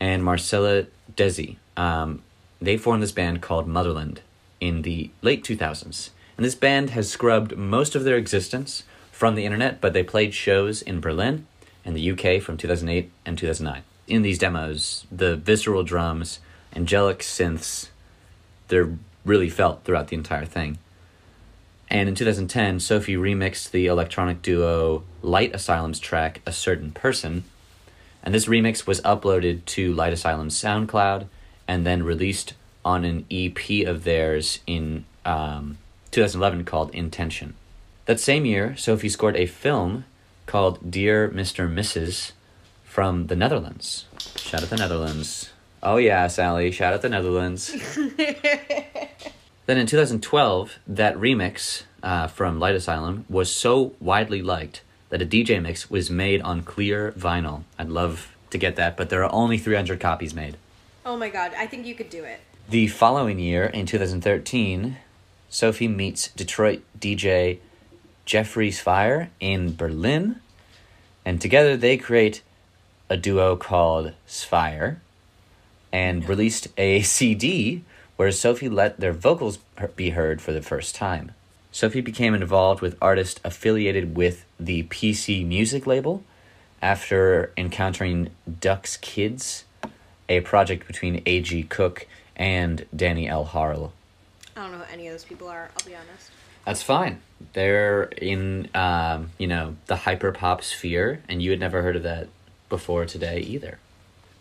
and 0.00 0.24
Marcella 0.24 0.86
Desi. 1.14 1.56
Um, 1.76 2.22
they 2.62 2.78
formed 2.78 3.02
this 3.02 3.12
band 3.12 3.42
called 3.42 3.68
Motherland 3.68 4.22
in 4.58 4.82
the 4.82 5.10
late 5.20 5.44
2000s. 5.44 6.10
And 6.38 6.46
this 6.46 6.54
band 6.54 6.90
has 6.90 7.10
scrubbed 7.10 7.58
most 7.58 7.94
of 7.94 8.04
their 8.04 8.16
existence 8.16 8.84
from 9.22 9.36
the 9.36 9.44
internet, 9.44 9.80
but 9.80 9.92
they 9.92 10.02
played 10.02 10.34
shows 10.34 10.82
in 10.82 10.98
Berlin 10.98 11.46
and 11.84 11.94
the 11.94 12.10
UK 12.10 12.42
from 12.42 12.56
2008 12.56 13.08
and 13.24 13.38
2009. 13.38 13.84
In 14.08 14.22
these 14.22 14.36
demos, 14.36 15.06
the 15.12 15.36
visceral 15.36 15.84
drums, 15.84 16.40
angelic 16.74 17.20
synths, 17.20 17.90
they're 18.66 18.98
really 19.24 19.48
felt 19.48 19.84
throughout 19.84 20.08
the 20.08 20.16
entire 20.16 20.44
thing. 20.44 20.78
And 21.88 22.08
in 22.08 22.16
2010, 22.16 22.80
Sophie 22.80 23.14
remixed 23.14 23.70
the 23.70 23.86
electronic 23.86 24.42
duo 24.42 25.04
Light 25.22 25.54
Asylum's 25.54 26.00
track 26.00 26.40
A 26.44 26.50
Certain 26.52 26.90
Person. 26.90 27.44
And 28.24 28.34
this 28.34 28.46
remix 28.46 28.88
was 28.88 29.00
uploaded 29.02 29.64
to 29.66 29.94
Light 29.94 30.12
Asylum's 30.12 30.60
SoundCloud 30.60 31.28
and 31.68 31.86
then 31.86 32.02
released 32.02 32.54
on 32.84 33.04
an 33.04 33.24
EP 33.30 33.86
of 33.86 34.02
theirs 34.02 34.58
in 34.66 35.04
um, 35.24 35.78
2011 36.10 36.64
called 36.64 36.92
Intention. 36.92 37.54
That 38.06 38.18
same 38.18 38.44
year, 38.44 38.76
Sophie 38.76 39.08
scored 39.08 39.36
a 39.36 39.46
film 39.46 40.04
called 40.46 40.90
Dear 40.90 41.28
Mr. 41.28 41.72
Mrs. 41.72 42.32
from 42.84 43.28
the 43.28 43.36
Netherlands. 43.36 44.06
Shout 44.36 44.62
out 44.64 44.70
the 44.70 44.76
Netherlands. 44.76 45.50
Oh 45.84 45.98
yeah, 45.98 46.26
Sally, 46.26 46.72
shout 46.72 46.94
out 46.94 47.02
the 47.02 47.08
Netherlands. 47.08 47.72
then 49.66 49.78
in 49.78 49.86
2012, 49.86 50.78
that 50.88 51.14
remix 51.14 51.84
uh, 52.02 52.26
from 52.26 52.58
Light 52.58 52.74
Asylum 52.74 53.24
was 53.28 53.54
so 53.54 53.94
widely 54.00 54.42
liked 54.42 54.82
that 55.10 55.22
a 55.22 55.26
DJ 55.26 55.62
mix 55.62 55.88
was 55.88 56.10
made 56.10 56.40
on 56.42 56.62
clear 56.62 57.12
vinyl. 57.12 57.62
I'd 57.78 57.88
love 57.88 58.34
to 58.50 58.58
get 58.58 58.76
that, 58.76 58.96
but 58.96 59.10
there 59.10 59.22
are 59.22 59.32
only 59.32 59.58
300 59.58 60.00
copies 60.00 60.34
made. 60.34 60.56
Oh 61.06 61.16
my 61.16 61.28
god, 61.28 61.52
I 61.56 61.66
think 61.66 61.86
you 61.86 61.94
could 61.94 62.10
do 62.10 62.24
it. 62.24 62.40
The 62.68 62.88
following 62.88 63.38
year, 63.38 63.64
in 63.64 63.86
2013, 63.86 64.96
Sophie 65.50 65.88
meets 65.88 66.28
Detroit 66.28 66.82
DJ 66.98 67.58
Jeffrey 68.24 68.70
Fire 68.70 69.30
in 69.40 69.74
Berlin, 69.74 70.40
and 71.24 71.40
together 71.40 71.76
they 71.76 71.96
create 71.96 72.42
a 73.08 73.16
duo 73.16 73.56
called 73.56 74.12
Sphere 74.26 75.00
and 75.92 76.28
released 76.28 76.68
a 76.78 77.02
CD 77.02 77.84
where 78.16 78.30
Sophie 78.30 78.68
let 78.68 79.00
their 79.00 79.12
vocals 79.12 79.58
be 79.96 80.10
heard 80.10 80.40
for 80.40 80.52
the 80.52 80.62
first 80.62 80.94
time. 80.94 81.32
Sophie 81.70 82.02
became 82.02 82.34
involved 82.34 82.80
with 82.82 82.96
artists 83.00 83.40
affiliated 83.44 84.16
with 84.16 84.44
the 84.60 84.82
PC 84.84 85.46
Music 85.46 85.86
label 85.86 86.22
after 86.82 87.52
encountering 87.56 88.30
Dux 88.60 88.98
Kidz, 88.98 89.64
a 90.28 90.40
project 90.40 90.86
between 90.86 91.22
A.G. 91.24 91.62
Cook 91.64 92.06
and 92.36 92.84
Danny 92.94 93.28
L. 93.28 93.44
Harle. 93.44 93.92
I 94.56 94.62
don't 94.62 94.72
know 94.72 94.78
who 94.78 94.92
any 94.92 95.06
of 95.06 95.14
those 95.14 95.24
people 95.24 95.48
are, 95.48 95.70
I'll 95.76 95.86
be 95.86 95.94
honest. 95.94 96.30
That's 96.64 96.82
fine. 96.82 97.20
They're 97.54 98.04
in, 98.04 98.68
um, 98.74 99.30
you 99.38 99.46
know, 99.46 99.76
the 99.86 99.96
hyperpop 99.96 100.62
sphere, 100.62 101.22
and 101.28 101.42
you 101.42 101.50
had 101.50 101.60
never 101.60 101.82
heard 101.82 101.96
of 101.96 102.02
that 102.04 102.28
before 102.68 103.04
today 103.04 103.40
either. 103.40 103.78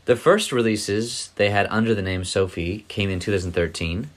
The 0.06 0.16
first 0.16 0.52
releases 0.52 1.30
they 1.36 1.50
had 1.50 1.68
under 1.70 1.94
the 1.94 2.02
name 2.02 2.24
Sophie 2.24 2.86
came 2.88 3.10
in 3.10 3.20
2013 3.20 4.10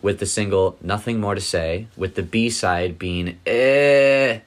with 0.00 0.18
the 0.18 0.26
single 0.26 0.76
Nothing 0.80 1.20
More 1.20 1.34
to 1.34 1.40
Say, 1.40 1.86
with 1.96 2.16
the 2.16 2.22
B 2.22 2.50
side 2.50 2.98
being 2.98 3.38
Eh. 3.46 4.40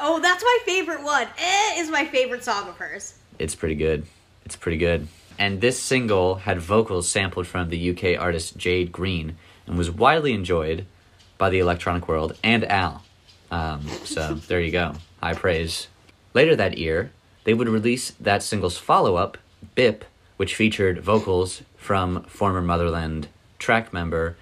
Oh, 0.00 0.20
that's 0.20 0.42
my 0.42 0.58
favorite 0.64 1.02
one. 1.02 1.28
Eh 1.38 1.80
is 1.80 1.90
my 1.90 2.04
favorite 2.04 2.44
song 2.44 2.68
of 2.68 2.76
hers. 2.76 3.14
It's 3.38 3.54
pretty 3.54 3.74
good. 3.76 4.06
It's 4.44 4.56
pretty 4.56 4.78
good. 4.78 5.08
And 5.38 5.60
this 5.60 5.80
single 5.80 6.36
had 6.36 6.60
vocals 6.60 7.08
sampled 7.08 7.46
from 7.46 7.68
the 7.68 7.90
UK 7.90 8.20
artist 8.20 8.56
Jade 8.56 8.90
Green 8.90 9.36
and 9.66 9.78
was 9.78 9.90
widely 9.90 10.32
enjoyed 10.32 10.86
by 11.38 11.48
the 11.50 11.60
electronic 11.60 12.08
world 12.08 12.36
and 12.42 12.64
Al. 12.64 13.02
Um, 13.50 13.88
so 14.04 14.34
there 14.34 14.60
you 14.60 14.70
go. 14.70 14.94
High 15.22 15.34
praise. 15.34 15.88
Later 16.34 16.54
that 16.56 16.76
year, 16.76 17.12
they 17.44 17.54
would 17.54 17.68
release 17.68 18.10
that 18.20 18.42
single's 18.42 18.76
follow 18.76 19.16
up, 19.16 19.38
Bipp, 19.74 20.04
which 20.36 20.54
featured 20.54 21.00
vocals 21.00 21.62
from 21.76 22.24
former 22.24 22.60
Motherland 22.60 23.28
track 23.58 23.92
member 23.92 24.36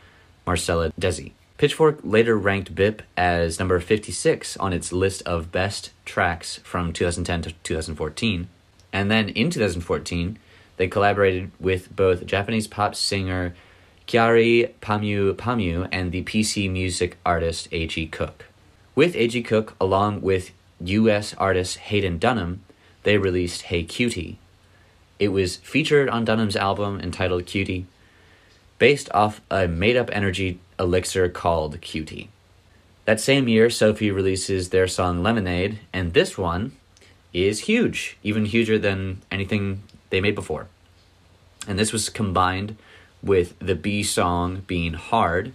Marcella 0.47 0.93
Desi. 1.01 1.33
Pitchfork 1.59 2.01
later 2.03 2.37
ranked 2.37 2.75
Bipp 2.75 3.03
as 3.17 3.59
number 3.59 3.81
56 3.81 4.57
on 4.59 4.73
its 4.73 4.93
list 4.93 5.23
of 5.23 5.51
best 5.51 5.91
tracks 6.05 6.59
from 6.65 6.93
2010 6.93 7.43
to 7.43 7.53
2014. 7.63 8.49
And 8.93 9.11
then 9.11 9.31
in 9.31 9.51
2014, 9.51 10.39
they 10.77 10.89
collaborated 10.89 11.51
with 11.59 11.95
both 11.95 12.27
Japanese 12.27 12.67
pop 12.67 12.95
singer 12.95 13.55
Kyary 14.07 14.71
Pamyu 14.81 15.35
Pamyu 15.35 15.89
and 15.91 16.13
the 16.13 16.23
PC 16.23 16.71
music 16.71 17.17
artist 17.27 17.67
A.G. 17.73 18.07
Cook. 18.07 18.45
With 18.95 19.17
A.G. 19.17 19.43
Cook, 19.43 19.75
along 19.81 20.21
with 20.23 20.53
US 20.81 21.35
artist 21.35 21.79
Hayden 21.79 22.19
Dunham, 22.19 22.63
they 23.03 23.19
released 23.19 23.63
Hey 23.63 23.85
QT. 23.85 24.37
It 25.19 25.29
was 25.29 25.57
featured 25.57 26.09
on 26.09 26.25
Dunham's 26.25 26.55
album 26.55 27.01
entitled 27.01 27.47
QT, 27.47 27.85
based 28.79 29.11
off 29.13 29.41
a 29.51 29.67
made 29.67 29.97
up 29.97 30.11
energy 30.13 30.61
elixir 30.79 31.29
called 31.29 31.81
QT. 31.81 32.29
That 33.07 33.21
same 33.21 33.49
year, 33.49 33.71
Sophie 33.71 34.13
releases 34.13 34.69
their 34.69 34.87
song 34.87 35.23
Lemonade, 35.23 35.81
and 35.93 36.13
this 36.13 36.39
one 36.39 36.73
is 37.33 37.61
huge, 37.61 38.19
even 38.23 38.45
huger 38.45 38.79
than 38.79 39.23
anything 39.33 39.83
they 40.11 40.21
made 40.21 40.37
before. 40.37 40.69
And 41.67 41.77
this 41.77 41.93
was 41.93 42.09
combined 42.09 42.77
with 43.23 43.59
the 43.59 43.75
B 43.75 44.03
song 44.03 44.63
being 44.67 44.95
hard, 44.95 45.53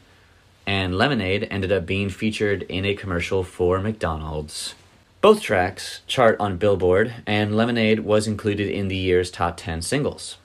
and 0.66 0.98
Lemonade 0.98 1.48
ended 1.50 1.72
up 1.72 1.86
being 1.86 2.10
featured 2.10 2.64
in 2.64 2.86
a 2.86 2.96
commercial 2.96 3.44
for 3.44 3.80
McDonald's. 3.80 4.76
Both 5.22 5.42
tracks 5.42 6.02
chart 6.08 6.36
on 6.40 6.58
Billboard, 6.58 7.14
and 7.28 7.56
Lemonade 7.56 8.02
was 8.02 8.28
included 8.28 8.70
in 8.70 8.88
the 8.88 8.96
year's 8.96 9.30
top 9.30 9.58
10 9.58 9.82
singles. 9.82 10.38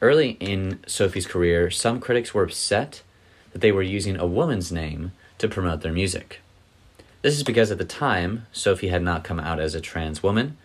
Early 0.00 0.30
in 0.40 0.78
Sophie's 0.86 1.26
career, 1.26 1.70
some 1.70 2.00
critics 2.00 2.32
were 2.32 2.44
upset 2.44 3.02
that 3.52 3.60
they 3.60 3.72
were 3.72 3.82
using 3.82 4.16
a 4.16 4.26
woman's 4.26 4.72
name 4.72 5.12
to 5.38 5.48
promote 5.48 5.82
their 5.82 5.92
music. 5.92 6.40
This 7.22 7.36
is 7.36 7.42
because 7.42 7.70
at 7.70 7.78
the 7.78 7.84
time, 7.84 8.46
Sophie 8.52 8.88
had 8.88 9.02
not 9.02 9.24
come 9.24 9.40
out 9.40 9.58
as 9.58 9.74
a 9.74 9.80
trans 9.80 10.22
woman, 10.22 10.56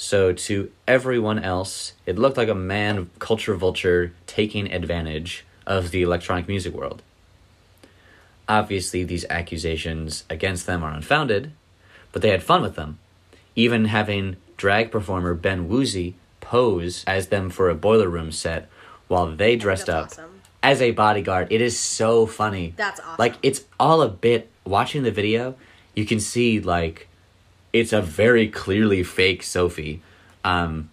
so 0.00 0.32
to 0.32 0.72
everyone 0.88 1.38
else, 1.38 1.92
it 2.06 2.18
looked 2.18 2.38
like 2.38 2.48
a 2.48 2.54
man 2.54 3.10
culture 3.18 3.54
vulture 3.54 4.14
taking 4.26 4.72
advantage 4.72 5.44
of 5.66 5.90
the 5.90 6.00
electronic 6.00 6.48
music 6.48 6.72
world. 6.72 7.02
Obviously, 8.48 9.04
these 9.04 9.26
accusations 9.28 10.24
against 10.30 10.64
them 10.64 10.82
are 10.82 10.90
unfounded, 10.90 11.52
but 12.12 12.22
they 12.22 12.30
had 12.30 12.42
fun 12.42 12.62
with 12.62 12.76
them, 12.76 12.98
even 13.54 13.84
having 13.84 14.36
drag 14.56 14.90
performer 14.90 15.34
Ben 15.34 15.68
Woozy 15.68 16.14
pose 16.40 17.04
as 17.06 17.26
them 17.26 17.50
for 17.50 17.68
a 17.68 17.74
boiler 17.74 18.08
room 18.08 18.32
set 18.32 18.70
while 19.06 19.26
they 19.26 19.54
dressed 19.54 19.90
up 19.90 20.06
awesome. 20.06 20.40
as 20.62 20.80
a 20.80 20.92
bodyguard. 20.92 21.48
It 21.50 21.60
is 21.60 21.78
so 21.78 22.24
funny. 22.24 22.72
That's 22.74 23.00
awesome. 23.00 23.16
Like 23.18 23.34
it's 23.42 23.64
all 23.78 24.00
a 24.00 24.08
bit. 24.08 24.48
Watching 24.64 25.02
the 25.02 25.10
video, 25.10 25.56
you 25.94 26.06
can 26.06 26.20
see 26.20 26.58
like 26.58 27.06
it's 27.72 27.92
a 27.92 28.02
very 28.02 28.48
clearly 28.48 29.02
fake 29.02 29.42
Sophie. 29.42 30.02
Um, 30.44 30.90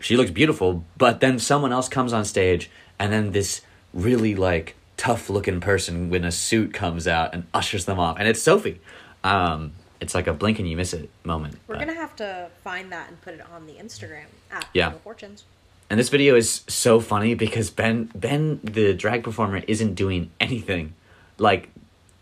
she 0.00 0.16
looks 0.16 0.30
beautiful, 0.30 0.84
but 0.96 1.20
then 1.20 1.38
someone 1.38 1.72
else 1.72 1.88
comes 1.88 2.12
on 2.12 2.24
stage, 2.24 2.70
and 2.98 3.12
then 3.12 3.32
this 3.32 3.62
really 3.92 4.34
like 4.34 4.74
tough 4.96 5.30
looking 5.30 5.60
person 5.60 6.12
in 6.14 6.24
a 6.24 6.32
suit 6.32 6.72
comes 6.74 7.06
out 7.06 7.32
and 7.34 7.46
ushers 7.54 7.84
them 7.84 7.98
off, 7.98 8.16
and 8.18 8.28
it's 8.28 8.42
Sophie. 8.42 8.80
Um, 9.24 9.72
it's 10.00 10.14
like 10.14 10.26
a 10.28 10.32
blink 10.32 10.58
and 10.60 10.68
you 10.70 10.76
miss 10.76 10.92
it 10.94 11.10
moment. 11.24 11.58
We're 11.66 11.76
but- 11.76 11.86
gonna 11.86 11.98
have 11.98 12.14
to 12.16 12.48
find 12.62 12.92
that 12.92 13.08
and 13.08 13.20
put 13.20 13.34
it 13.34 13.42
on 13.52 13.66
the 13.66 13.74
Instagram 13.74 14.26
at 14.50 14.66
Yeah. 14.72 14.92
Fortunes. 15.02 15.44
And 15.90 15.98
this 15.98 16.08
video 16.10 16.36
is 16.36 16.60
so 16.68 17.00
funny 17.00 17.34
because 17.34 17.70
Ben 17.70 18.10
Ben 18.14 18.60
the 18.62 18.92
drag 18.94 19.24
performer 19.24 19.62
isn't 19.66 19.94
doing 19.94 20.30
anything. 20.38 20.92
Like 21.38 21.70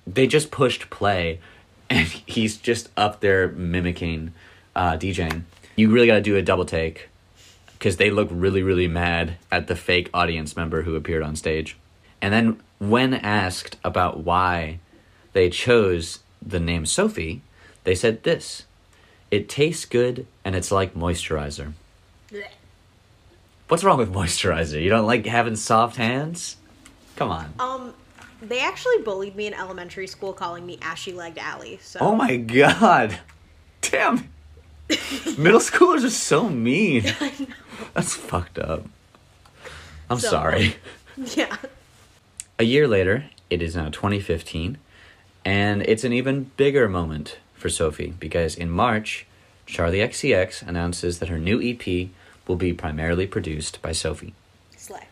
they 0.07 0.27
just 0.27 0.51
pushed 0.51 0.89
play 0.89 1.41
and 1.91 2.07
he's 2.27 2.57
just 2.57 2.89
up 2.97 3.21
there 3.21 3.49
mimicking 3.49 4.33
uh 4.75 4.93
DJing. 4.93 5.43
You 5.77 5.91
really 5.91 6.07
got 6.07 6.15
to 6.15 6.21
do 6.23 6.37
a 6.37 6.43
double 6.43 6.65
take 6.65 7.09
cuz 7.79 7.97
they 7.97 8.11
look 8.11 8.29
really 8.31 8.63
really 8.63 8.89
mad 8.89 9.37
at 9.51 9.67
the 9.67 9.77
fake 9.77 10.09
audience 10.15 10.57
member 10.57 10.83
who 10.83 10.97
appeared 10.97 11.23
on 11.23 11.37
stage. 11.37 11.77
And 12.23 12.33
then 12.33 12.61
when 12.79 13.15
asked 13.15 13.77
about 13.85 14.25
why 14.25 14.79
they 15.33 15.51
chose 15.51 16.21
the 16.41 16.61
name 16.61 16.87
Sophie, 16.87 17.43
they 17.85 17.95
said 17.95 18.23
this. 18.23 18.65
It 19.31 19.49
tastes 19.49 19.85
good 19.85 20.27
and 20.45 20.55
it's 20.55 20.71
like 20.71 20.95
moisturizer. 20.95 21.73
Blech. 22.31 22.49
What's 23.69 23.83
wrong 23.83 23.99
with 23.99 24.13
moisturizer? 24.13 24.81
You 24.81 24.91
don't 24.91 25.07
like 25.07 25.27
having 25.27 25.57
soft 25.57 25.97
hands? 25.97 26.57
Come 27.17 27.31
on. 27.31 27.53
Um, 27.59 27.95
they 28.43 28.61
actually 28.61 28.99
bullied 28.99 29.35
me 29.37 29.47
in 29.47 29.55
elementary 29.55 30.07
school, 30.07 30.33
calling 30.33 30.65
me 30.67 30.79
ashy 30.83 31.13
legged 31.13 31.39
Allie. 31.39 31.79
So 31.83 31.99
Oh 32.01 32.15
my 32.17 32.37
god. 32.37 33.19
Damn. 33.81 34.29
Middle 35.37 35.61
schoolers 35.61 36.05
are 36.05 36.11
so 36.11 36.49
mean. 36.49 37.05
I 37.21 37.33
know. 37.39 37.47
That's 37.95 38.15
fucked 38.15 38.59
up. 38.59 38.85
I'm 40.11 40.19
So- 40.19 40.29
sorry. 40.31 40.77
Yeah. 41.35 41.57
A 42.59 42.65
year 42.65 42.87
later, 42.87 43.25
it 43.49 43.63
is 43.63 43.75
now 43.75 43.89
2015, 43.89 44.77
and 45.47 45.81
it's 45.83 46.05
an 46.05 46.13
even 46.13 46.51
bigger 46.59 46.91
moment 46.91 47.39
for 47.55 47.71
Sophie 47.71 48.13
because 48.21 48.55
in 48.55 48.71
March, 48.71 49.27
Charli 49.67 50.05
XCX 50.07 50.61
announces 50.69 51.19
that 51.21 51.31
her 51.31 51.39
new 51.39 51.59
EP 51.63 52.09
will 52.47 52.57
be 52.57 52.75
primarily 52.75 53.27
produced 53.27 53.81
by 53.81 53.93
Sophie. 53.93 54.35
Slay. 54.77 55.07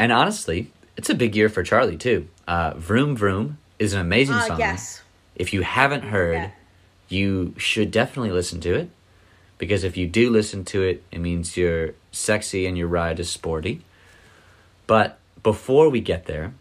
And 0.00 0.10
honestly, 0.10 0.72
it's 0.96 1.10
a 1.10 1.14
big 1.14 1.34
year 1.36 1.48
for 1.48 1.62
Charli 1.62 1.98
too. 1.98 2.28
Uh, 2.48 2.72
Vroom 2.76 3.16
Vroom 3.16 3.58
is 3.78 3.92
an 3.92 4.00
amazing 4.00 4.36
Uh, 4.36 4.46
song. 4.46 4.58
yes. 4.58 5.02
If 5.34 5.52
you 5.52 5.62
haven't 5.62 6.02
heard, 6.04 6.34
Yeah. 6.34 6.50
you 7.08 7.54
should 7.58 7.90
definitely 7.90 8.30
listen 8.32 8.60
to 8.62 8.74
it. 8.74 8.88
Because 9.58 9.84
if 9.84 9.96
you 9.96 10.06
do 10.06 10.28
listen 10.30 10.64
to 10.66 10.82
it, 10.82 11.02
it 11.10 11.18
means 11.18 11.56
you're 11.56 11.94
sexy 12.12 12.66
and 12.66 12.76
your 12.76 12.88
ride 12.88 13.18
is 13.18 13.30
sporty. 13.30 13.80
But 14.86 15.18
before 15.42 15.88
we 15.88 16.00
get 16.00 16.26
there, 16.26 16.52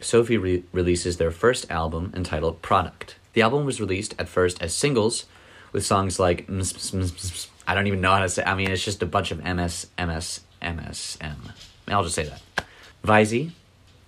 Sophie 0.00 0.38
re- 0.38 0.64
releases 0.72 1.18
their 1.18 1.30
first 1.30 1.70
album 1.70 2.12
entitled 2.16 2.62
Product. 2.62 3.16
The 3.34 3.42
album 3.42 3.64
was 3.66 3.80
released 3.80 4.14
at 4.18 4.28
first 4.28 4.60
as 4.62 4.74
singles 4.74 5.26
with 5.72 5.84
songs 5.86 6.18
like 6.18 6.46
I 7.66 7.74
don't 7.74 7.86
even 7.86 8.00
know 8.00 8.12
how 8.12 8.20
to 8.20 8.28
say. 8.28 8.42
I 8.44 8.54
mean, 8.54 8.70
it's 8.70 8.84
just 8.84 9.02
a 9.02 9.06
bunch 9.06 9.30
of 9.30 9.38
MS, 9.44 9.86
MS, 9.98 10.40
MS, 10.60 11.18
M. 11.20 11.52
I'll 11.88 12.02
just 12.02 12.14
say 12.14 12.24
that. 12.24 12.42
Vyzee, 13.04 13.50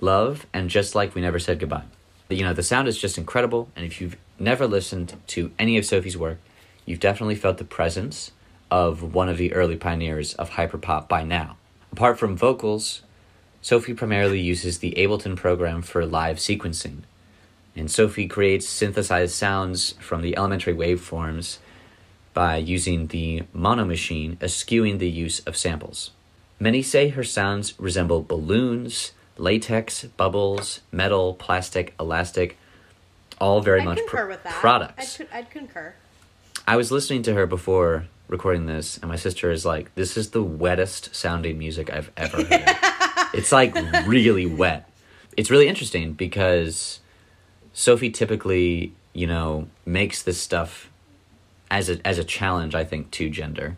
Love, 0.04 0.46
and 0.52 0.68
Just 0.68 0.94
Like 0.94 1.14
We 1.14 1.23
Never 1.23 1.38
Said 1.38 1.58
Goodbye. 1.58 1.84
But, 2.28 2.37
you 2.37 2.44
know, 2.44 2.52
the 2.52 2.62
sound 2.62 2.88
is 2.88 2.99
just 2.99 3.18
incredible, 3.18 3.70
and 3.75 3.84
if 3.87 4.00
you've 4.00 4.16
never 4.38 4.66
listened 4.66 5.14
to 5.28 5.50
any 5.58 5.78
of 5.78 5.87
Sophie's 5.87 6.16
work, 6.16 6.38
you've 6.84 7.00
definitely 7.00 7.34
felt 7.34 7.58
the 7.58 7.64
presence 7.64 8.30
of 8.70 9.14
one 9.14 9.28
of 9.28 9.38
the 9.38 9.52
early 9.54 9.76
pioneers 9.76 10.34
of 10.34 10.50
hyperpop 10.50 11.08
by 11.08 11.25
now. 11.25 11.56
Apart 11.90 12.18
from 12.18 12.37
vocals, 12.37 13.02
Sophie 13.62 13.94
primarily 13.94 14.40
uses 14.40 14.78
the 14.78 14.94
Ableton 14.99 15.37
program 15.37 15.80
for 15.80 16.04
live 16.04 16.37
sequencing, 16.37 16.99
and 17.75 17.90
Sophie 17.90 18.28
creates 18.28 18.68
synthesized 18.68 19.34
sounds 19.34 19.92
from 20.00 20.20
the 20.20 20.37
elementary 20.37 20.75
waveforms 20.75 21.58
by 22.34 22.56
using 22.56 23.06
the 23.06 23.44
Monomachine, 23.54 24.37
eschewing 24.42 24.99
the 24.99 25.08
use 25.08 25.40
of 25.40 25.56
samples. 25.56 26.11
Many 26.61 26.82
say 26.82 27.08
her 27.08 27.25
sounds 27.25 27.75
resemble 27.78 28.23
balloons, 28.23 29.12
latex, 29.36 30.04
bubbles, 30.04 30.80
metal, 30.92 31.34
plastic, 31.34 31.94
elastic, 31.98 32.56
all 33.40 33.60
very 33.60 33.80
I'd 33.80 33.84
much 33.84 34.00
pro- 34.06 34.28
with 34.28 34.42
that. 34.42 34.52
products. 34.54 35.20
I'd, 35.20 35.28
I'd 35.32 35.50
concur. 35.50 35.94
I 36.66 36.76
was 36.76 36.90
listening 36.90 37.22
to 37.24 37.34
her 37.34 37.46
before 37.46 38.06
recording 38.28 38.66
this, 38.66 38.96
and 38.98 39.08
my 39.10 39.16
sister 39.16 39.50
is 39.50 39.64
like, 39.66 39.94
"This 39.94 40.16
is 40.16 40.30
the 40.30 40.42
wettest 40.42 41.14
sounding 41.14 41.58
music 41.58 41.92
I've 41.92 42.10
ever 42.16 42.42
heard." 42.42 42.76
it's 43.34 43.52
like 43.52 43.74
really 44.06 44.46
wet. 44.46 44.88
It's 45.36 45.50
really 45.50 45.68
interesting 45.68 46.12
because 46.12 47.00
Sophie 47.72 48.10
typically, 48.10 48.92
you 49.12 49.26
know, 49.26 49.68
makes 49.84 50.22
this 50.22 50.40
stuff 50.40 50.90
as 51.70 51.90
a 51.90 52.06
as 52.06 52.18
a 52.18 52.24
challenge, 52.24 52.74
I 52.74 52.84
think, 52.84 53.10
to 53.12 53.28
gender, 53.28 53.76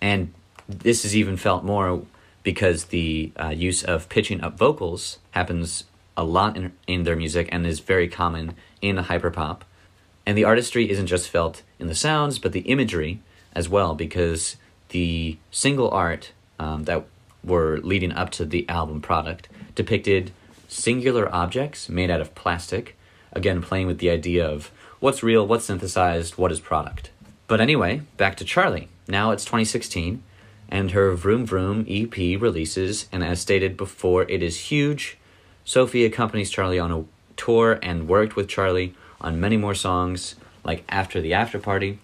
and 0.00 0.32
this 0.68 1.04
is 1.04 1.14
even 1.14 1.36
felt 1.36 1.64
more 1.64 2.02
because 2.44 2.86
the 2.86 3.32
uh, 3.42 3.48
use 3.48 3.82
of 3.82 4.08
pitching 4.08 4.40
up 4.40 4.56
vocals 4.56 5.18
happens 5.32 5.84
a 6.16 6.22
lot 6.22 6.56
in, 6.56 6.72
in 6.86 7.02
their 7.02 7.16
music 7.16 7.48
and 7.50 7.66
is 7.66 7.80
very 7.80 8.06
common 8.06 8.54
in 8.80 8.96
hyperpop. 8.96 9.62
And 10.24 10.38
the 10.38 10.44
artistry 10.44 10.88
isn't 10.88 11.08
just 11.08 11.28
felt 11.28 11.62
in 11.80 11.88
the 11.88 11.94
sounds, 11.94 12.38
but 12.38 12.52
the 12.52 12.60
imagery 12.60 13.20
as 13.54 13.68
well, 13.68 13.94
because 13.94 14.56
the 14.90 15.36
single 15.50 15.90
art 15.90 16.32
um, 16.58 16.84
that 16.84 17.04
were 17.42 17.78
leading 17.82 18.12
up 18.12 18.30
to 18.30 18.44
the 18.44 18.68
album 18.68 19.00
product 19.00 19.48
depicted 19.74 20.30
singular 20.68 21.32
objects 21.34 21.88
made 21.88 22.10
out 22.10 22.20
of 22.20 22.34
plastic, 22.34 22.96
again, 23.32 23.60
playing 23.60 23.86
with 23.86 23.98
the 23.98 24.10
idea 24.10 24.46
of 24.46 24.70
what's 25.00 25.22
real, 25.22 25.46
what's 25.46 25.64
synthesized, 25.64 26.36
what 26.38 26.52
is 26.52 26.60
product. 26.60 27.10
But 27.46 27.60
anyway, 27.60 28.02
back 28.16 28.36
to 28.36 28.44
Charli. 28.44 28.88
Now 29.06 29.30
it's 29.30 29.44
2016, 29.44 30.22
and 30.74 30.90
her 30.90 31.14
Vroom 31.14 31.46
Vroom 31.46 31.86
EP 31.88 32.16
releases, 32.16 33.08
and 33.12 33.22
as 33.22 33.40
stated 33.40 33.76
before, 33.76 34.24
it 34.24 34.42
is 34.42 34.72
huge. 34.72 35.16
Sophie 35.64 36.04
accompanies 36.04 36.52
Charli 36.52 36.82
on 36.82 36.90
a 36.90 37.04
tour 37.36 37.78
and 37.80 38.08
worked 38.08 38.34
with 38.34 38.48
Charli 38.48 38.92
on 39.20 39.38
many 39.38 39.56
more 39.56 39.76
songs 39.76 40.34
like 40.64 40.82
After 40.88 41.20
the 41.20 41.32
After 41.32 41.60
Party 41.60 42.00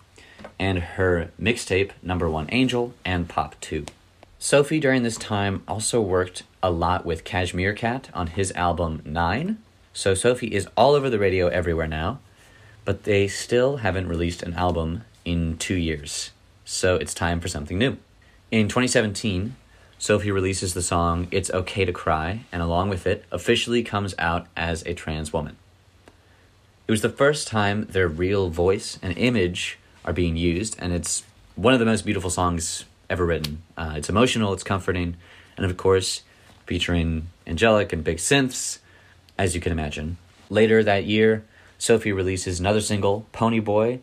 and 0.56 0.78
her 0.78 1.32
mixtape 1.38 1.90
Number 2.00 2.30
One 2.30 2.46
Angel 2.52 2.94
and 3.04 3.28
Pop 3.28 3.56
2. 3.60 3.86
Sophie 4.38 4.78
during 4.78 5.02
this 5.02 5.16
time 5.16 5.64
also 5.66 6.00
worked 6.00 6.44
a 6.62 6.70
lot 6.70 7.04
with 7.04 7.24
Cashmere 7.24 7.74
Cat 7.74 8.08
on 8.14 8.28
his 8.28 8.52
album 8.52 9.02
Nine. 9.04 9.58
So 9.92 10.14
Sophie 10.14 10.54
is 10.54 10.68
all 10.76 10.94
over 10.94 11.10
the 11.10 11.18
radio 11.18 11.48
everywhere 11.48 11.88
now, 11.88 12.20
but 12.84 13.02
they 13.02 13.26
still 13.26 13.78
haven't 13.78 14.08
released 14.08 14.44
an 14.44 14.54
album 14.54 15.02
in 15.24 15.58
two 15.58 15.74
years. 15.74 16.30
So 16.64 16.94
it's 16.94 17.14
time 17.14 17.40
for 17.40 17.48
something 17.48 17.76
new. 17.76 17.96
In 18.50 18.66
2017, 18.66 19.54
Sophie 20.00 20.32
releases 20.32 20.74
the 20.74 20.82
song 20.82 21.28
It's 21.30 21.52
Okay 21.52 21.84
to 21.84 21.92
Cry, 21.92 22.46
and 22.50 22.60
along 22.60 22.88
with 22.88 23.06
it, 23.06 23.24
officially 23.30 23.84
comes 23.84 24.12
out 24.18 24.48
as 24.56 24.82
a 24.86 24.92
trans 24.92 25.32
woman. 25.32 25.56
It 26.88 26.90
was 26.90 27.00
the 27.00 27.10
first 27.10 27.46
time 27.46 27.84
their 27.84 28.08
real 28.08 28.50
voice 28.50 28.98
and 29.02 29.16
image 29.16 29.78
are 30.04 30.12
being 30.12 30.36
used, 30.36 30.74
and 30.80 30.92
it's 30.92 31.22
one 31.54 31.74
of 31.74 31.78
the 31.78 31.86
most 31.86 32.04
beautiful 32.04 32.28
songs 32.28 32.86
ever 33.08 33.24
written. 33.24 33.62
Uh, 33.76 33.94
it's 33.94 34.08
emotional, 34.08 34.52
it's 34.52 34.64
comforting, 34.64 35.16
and 35.56 35.64
of 35.64 35.76
course, 35.76 36.22
featuring 36.66 37.28
angelic 37.46 37.92
and 37.92 38.02
big 38.02 38.16
synths, 38.16 38.80
as 39.38 39.54
you 39.54 39.60
can 39.60 39.70
imagine. 39.70 40.16
Later 40.48 40.82
that 40.82 41.04
year, 41.04 41.44
Sophie 41.78 42.10
releases 42.10 42.58
another 42.58 42.80
single, 42.80 43.26
Pony 43.30 43.60
Boy, 43.60 44.00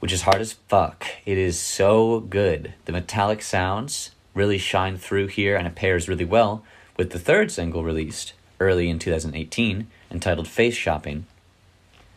which 0.00 0.12
is 0.12 0.22
hard 0.22 0.40
as 0.40 0.52
fuck. 0.54 1.06
It 1.24 1.38
is 1.38 1.58
so 1.58 2.20
good. 2.20 2.74
The 2.86 2.92
metallic 2.92 3.40
sounds 3.42 4.10
really 4.34 4.58
shine 4.58 4.96
through 4.98 5.28
here, 5.28 5.56
and 5.56 5.66
it 5.66 5.74
pairs 5.74 6.08
really 6.08 6.24
well 6.24 6.64
with 6.96 7.10
the 7.10 7.18
third 7.18 7.50
single 7.50 7.84
released 7.84 8.32
early 8.58 8.90
in 8.90 8.98
2018, 8.98 9.86
entitled 10.10 10.48
Face 10.48 10.74
Shopping. 10.74 11.26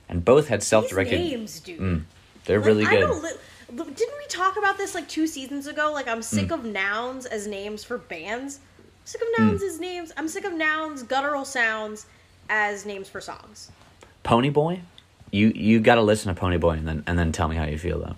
And 0.10 0.26
both 0.26 0.48
had 0.50 0.62
self 0.64 0.90
directed. 0.90 1.20
names, 1.20 1.60
dude. 1.60 1.80
Mm, 1.80 2.04
they're 2.46 2.60
Like, 2.60 2.66
really 2.68 2.86
good. 2.86 3.10
li- 3.24 3.32
Didn't 3.76 3.98
we 4.20 4.26
talk 4.30 4.58
about 4.58 4.78
this 4.78 4.94
like 4.94 5.08
two 5.08 5.26
seasons 5.26 5.66
ago? 5.68 5.92
Like, 5.92 6.08
I'm 6.08 6.22
sick 6.22 6.50
Mm. 6.50 6.54
of 6.54 6.66
nouns 6.66 7.26
as 7.26 7.48
names 7.48 7.84
for 7.84 7.98
bands. 7.98 8.60
I'm 8.80 8.84
sick 9.06 9.22
of 9.22 9.28
nouns 9.40 9.64
as 9.64 9.80
names. 9.80 10.12
I'm 10.16 10.28
sick 10.28 10.46
of 10.46 10.54
nouns, 10.54 11.02
guttural 11.04 11.44
sounds 11.46 12.06
as 12.50 12.86
names 12.86 13.10
for 13.10 13.20
songs. 13.22 13.72
Pony 14.22 14.50
Boy? 14.50 14.82
You 15.34 15.52
you 15.56 15.80
got 15.80 15.96
to 15.96 16.04
listen 16.04 16.34
to 16.34 16.40
Pony 16.40 16.58
Boy 16.58 16.74
and 16.74 16.88
then 16.88 17.04
and 17.08 17.18
then 17.18 17.32
tell 17.32 17.48
me 17.48 17.56
how 17.56 17.66
you 17.66 17.80
feel 17.80 18.00
though. 18.00 18.16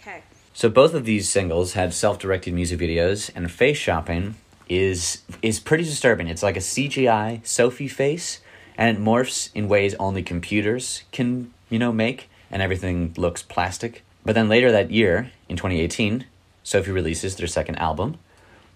Okay. 0.00 0.22
So 0.54 0.70
both 0.70 0.94
of 0.94 1.04
these 1.04 1.28
singles 1.28 1.74
had 1.74 1.92
self-directed 1.92 2.54
music 2.54 2.80
videos, 2.80 3.30
and 3.36 3.52
Face 3.52 3.76
Shopping 3.76 4.36
is 4.66 5.22
is 5.42 5.60
pretty 5.60 5.84
disturbing. 5.84 6.28
It's 6.28 6.42
like 6.42 6.56
a 6.56 6.60
CGI 6.60 7.46
Sophie 7.46 7.88
face, 7.88 8.40
and 8.78 8.96
it 8.96 9.02
morphs 9.02 9.50
in 9.54 9.68
ways 9.68 9.94
only 9.96 10.22
computers 10.22 11.02
can 11.12 11.52
you 11.68 11.78
know 11.78 11.92
make, 11.92 12.30
and 12.50 12.62
everything 12.62 13.12
looks 13.18 13.42
plastic. 13.42 14.02
But 14.24 14.34
then 14.34 14.48
later 14.48 14.72
that 14.72 14.90
year, 14.90 15.32
in 15.50 15.58
2018, 15.58 16.24
Sophie 16.64 16.90
releases 16.90 17.36
their 17.36 17.46
second 17.46 17.76
album, 17.76 18.16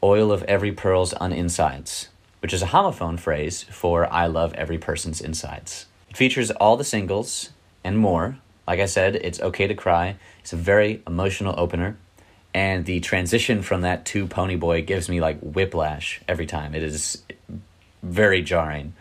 Oil 0.03 0.31
of 0.31 0.43
Every 0.43 0.71
Pearl's 0.71 1.15
Uninsides, 1.15 2.11
which 2.41 2.53
is 2.53 2.61
a 2.61 2.67
homophone 2.67 3.19
phrase 3.19 3.63
for 3.63 4.07
I 4.13 4.27
love 4.27 4.53
every 4.53 4.77
person's 4.77 5.23
insides. 5.23 5.87
It 6.11 6.19
features 6.19 6.51
all 6.51 6.77
the 6.77 6.85
singles 6.85 7.49
and 7.85 7.99
more. 7.99 8.39
Like 8.67 8.81
I 8.81 8.87
said, 8.87 9.17
it's 9.17 9.41
okay 9.41 9.67
to 9.67 9.75
cry. 9.75 10.17
It's 10.41 10.53
a 10.53 10.57
very 10.57 11.03
emotional 11.07 11.55
opener. 11.59 11.97
And 12.53 12.85
the 12.85 13.01
transition 13.01 13.63
from 13.63 13.83
that 13.83 14.05
to 14.07 14.27
Pony 14.27 14.57
Boy 14.57 14.83
gives 14.83 15.09
me 15.09 15.21
like 15.21 15.39
whiplash 15.41 16.21
every 16.27 16.47
time. 16.47 16.75
It 16.75 16.83
is 16.83 17.23
very 18.03 18.43
jarring, 18.43 18.95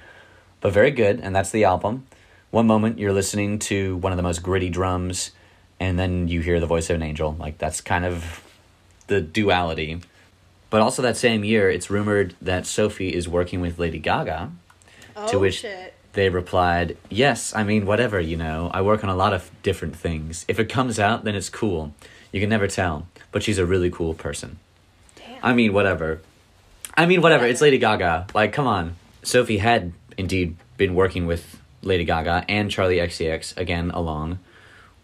but 0.62 0.74
very 0.74 0.92
good. 0.92 1.20
And 1.20 1.36
that's 1.36 1.52
the 1.52 1.64
album. 1.64 2.06
One 2.52 2.68
moment 2.68 3.00
you're 3.00 3.14
listening 3.14 3.60
to 3.60 3.98
one 3.98 4.12
of 4.12 4.18
the 4.18 4.24
most 4.24 4.42
gritty 4.42 4.70
drums, 4.70 5.32
and 5.80 6.00
then 6.00 6.28
you 6.28 6.42
hear 6.42 6.60
the 6.60 6.66
voice 6.66 6.90
of 6.90 6.96
an 6.96 7.04
angel. 7.04 7.36
Like 7.40 7.58
that's 7.58 7.82
kind 7.82 8.06
of 8.06 8.44
the 9.08 9.22
duality. 9.22 10.02
But 10.70 10.82
also 10.82 11.02
that 11.02 11.18
same 11.18 11.44
year, 11.44 11.70
it's 11.70 11.90
rumored 11.90 12.36
that 12.42 12.68
Sophie 12.68 13.14
is 13.14 13.28
working 13.28 13.62
with 13.62 13.80
Lady 13.80 14.00
Gaga. 14.00 14.52
Oh, 15.16 15.28
to 15.28 15.40
which 15.40 15.60
shit. 15.62 15.94
They 16.20 16.28
replied, 16.28 16.98
Yes, 17.10 17.56
I 17.56 17.64
mean, 17.64 17.86
whatever, 17.86 18.20
you 18.20 18.36
know. 18.36 18.70
I 18.74 18.82
work 18.82 19.06
on 19.06 19.10
a 19.10 19.16
lot 19.16 19.32
of 19.32 19.50
different 19.64 19.96
things. 19.96 20.44
If 20.50 20.60
it 20.60 20.68
comes 20.68 21.00
out, 21.00 21.24
then 21.24 21.34
it's 21.34 21.48
cool. 21.48 21.94
You 22.34 22.42
can 22.42 22.50
never 22.50 22.68
tell. 22.68 23.08
But 23.32 23.42
she's 23.42 23.58
a 23.58 23.66
really 23.66 23.90
cool 23.90 24.14
person. 24.14 24.60
Damn. 25.16 25.40
I 25.42 25.54
mean, 25.54 25.72
whatever. 25.72 26.20
I 26.98 27.06
mean, 27.06 27.22
whatever. 27.22 27.46
It's 27.46 27.62
Lady 27.62 27.78
Gaga. 27.78 28.28
Like, 28.34 28.52
come 28.52 28.68
on. 28.68 28.98
Sophie 29.24 29.60
had 29.60 29.94
indeed 30.18 30.58
been 30.76 30.94
working 30.94 31.26
with 31.26 31.62
Lady 31.84 32.04
Gaga 32.04 32.44
and 32.50 32.70
Charli 32.70 33.02
XCX 33.02 33.56
again 33.56 33.90
along 33.90 34.40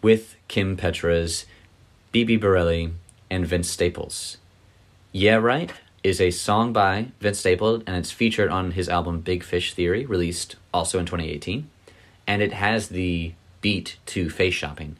with 0.02 0.36
Kim 0.48 0.76
Petras, 0.76 1.46
Bibi 2.12 2.36
Bourelly, 2.38 2.92
and 3.30 3.46
Vince 3.46 3.70
Staples. 3.70 4.36
Yeah, 5.12 5.36
Right 5.36 5.72
is 6.02 6.20
a 6.20 6.30
song 6.30 6.72
by 6.72 7.08
Vince 7.20 7.40
Staples, 7.40 7.82
and 7.86 7.96
it's 7.96 8.10
featured 8.10 8.50
on 8.50 8.72
his 8.72 8.88
album 8.88 9.20
Big 9.20 9.42
Fish 9.42 9.74
Theory, 9.74 10.06
released 10.06 10.56
also 10.72 10.98
in 10.98 11.06
2018. 11.06 11.68
And 12.26 12.42
it 12.42 12.52
has 12.52 12.88
the 12.88 13.32
beat 13.60 13.96
to 14.06 14.30
Face 14.30 14.54
Shopping. 14.54 14.96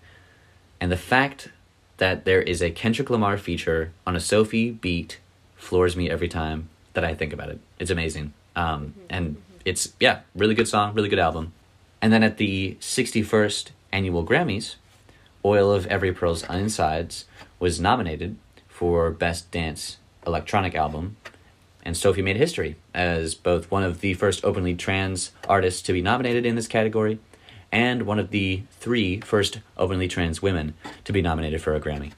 And 0.80 0.90
the 0.90 0.96
fact 0.96 1.50
that 1.98 2.24
there 2.24 2.42
is 2.42 2.62
a 2.62 2.70
Kendrick 2.70 3.10
Lamar 3.10 3.38
feature 3.38 3.92
on 4.06 4.16
a 4.16 4.20
Sophie 4.20 4.70
beat 4.70 5.18
floors 5.56 5.96
me 5.96 6.10
every 6.10 6.28
time 6.28 6.68
that 6.92 7.04
I 7.04 7.14
think 7.14 7.32
about 7.32 7.48
it. 7.48 7.58
It's 7.78 7.90
amazing. 7.90 8.32
Um, 8.54 8.94
and 9.08 9.36
it's, 9.64 9.92
yeah, 10.00 10.20
really 10.34 10.54
good 10.54 10.68
song, 10.68 10.94
really 10.94 11.08
good 11.08 11.18
album. 11.18 11.52
And 12.02 12.12
then 12.12 12.22
at 12.22 12.36
the 12.36 12.76
61st 12.80 13.70
annual 13.92 14.26
Grammys, 14.26 14.76
Oil 15.44 15.72
of 15.72 15.86
Every 15.86 16.12
Pearl's 16.12 16.42
Insides 16.48 17.24
was 17.58 17.80
nominated 17.80 18.36
for 18.68 19.10
Best 19.10 19.50
Dance 19.50 19.98
Electronic 20.26 20.74
Album. 20.74 21.16
And 21.84 21.96
Sophie 21.96 22.22
made 22.22 22.36
history 22.36 22.76
as 22.92 23.34
both 23.34 23.70
one 23.70 23.84
of 23.84 24.00
the 24.00 24.14
first 24.14 24.44
openly 24.44 24.74
trans 24.74 25.32
artists 25.48 25.82
to 25.82 25.92
be 25.92 26.02
nominated 26.02 26.44
in 26.44 26.56
this 26.56 26.66
category 26.66 27.20
and 27.72 28.02
one 28.02 28.18
of 28.18 28.30
the 28.30 28.62
three 28.80 29.20
first 29.20 29.60
openly 29.76 30.08
trans 30.08 30.42
women 30.42 30.74
to 31.04 31.12
be 31.12 31.22
nominated 31.22 31.60
for 31.60 31.74
a 31.74 31.80
Grammy. 31.80 32.12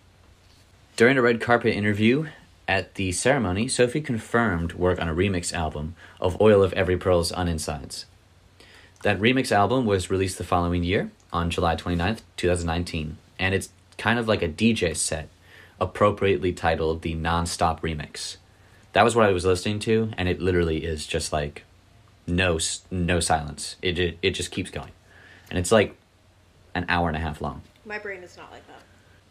During 0.97 1.17
a 1.17 1.23
red 1.23 1.41
carpet 1.41 1.75
interview 1.75 2.29
at 2.67 2.95
the 2.95 3.13
ceremony, 3.13 3.69
Sophie 3.69 4.01
confirmed 4.01 4.75
work 4.75 5.01
on 5.01 5.09
a 5.09 5.15
remix 5.15 5.53
album 5.53 5.95
of 6.21 6.41
Oil 6.41 6.63
of 6.63 6.73
Every 6.75 6.97
Pearl's 6.97 7.33
On 7.33 7.49
Insides. 7.49 8.07
That 9.03 9.21
remix 9.21 9.53
album 9.53 9.87
was 9.87 10.11
released 10.11 10.39
the 10.39 10.45
following 10.45 10.83
year 10.83 11.11
on 11.33 11.51
July 11.51 11.77
29th, 11.77 12.21
2019, 12.37 13.17
and 13.39 13.55
it's 13.55 13.71
kind 13.97 14.19
of 14.19 14.29
like 14.29 14.43
a 14.43 14.49
DJ 14.49 14.97
set, 14.97 15.29
appropriately 15.81 16.53
titled 16.53 17.03
the 17.03 17.15
Nonstop 17.15 17.81
Remix 17.81 18.37
that 18.93 19.05
was 19.05 19.15
what 19.15 19.27
I 19.27 19.33
was 19.33 19.45
listening 19.45 19.79
to, 19.81 20.11
and 20.17 20.29
it 20.29 20.41
literally 20.41 20.85
is 20.85 21.07
just 21.07 21.33
like 21.33 21.65
no 22.27 22.59
no 22.91 23.21
silence. 23.21 23.77
It 23.83 23.99
it, 23.99 24.19
it 24.23 24.31
just 24.31 24.51
keeps 24.51 24.71
going, 24.71 24.91
and 25.51 25.59
it's 25.59 25.73
like 25.73 25.97
an 26.75 26.85
hour 26.89 27.09
and 27.09 27.17
a 27.17 27.21
half 27.21 27.41
long. 27.41 27.63
My 27.85 27.99
brain 27.99 28.23
is 28.23 28.37
not 28.37 28.51
like 28.51 28.67
that. 28.67 28.81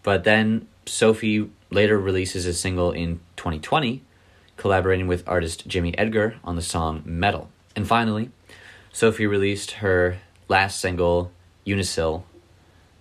But 0.03 0.23
then 0.23 0.67
Sophie 0.85 1.49
later 1.69 1.99
releases 1.99 2.45
a 2.45 2.53
single 2.53 2.91
in 2.91 3.19
2020, 3.35 4.03
collaborating 4.55 5.07
with 5.07 5.27
artist 5.27 5.67
Jimmy 5.67 5.97
Edgar 5.97 6.35
on 6.43 6.55
the 6.55 6.61
song 6.61 7.01
Metal. 7.05 7.49
And 7.75 7.87
finally, 7.87 8.31
Sophie 8.93 9.27
released 9.27 9.71
her 9.71 10.17
last 10.47 10.79
single, 10.79 11.31
Unisil, 11.65 12.23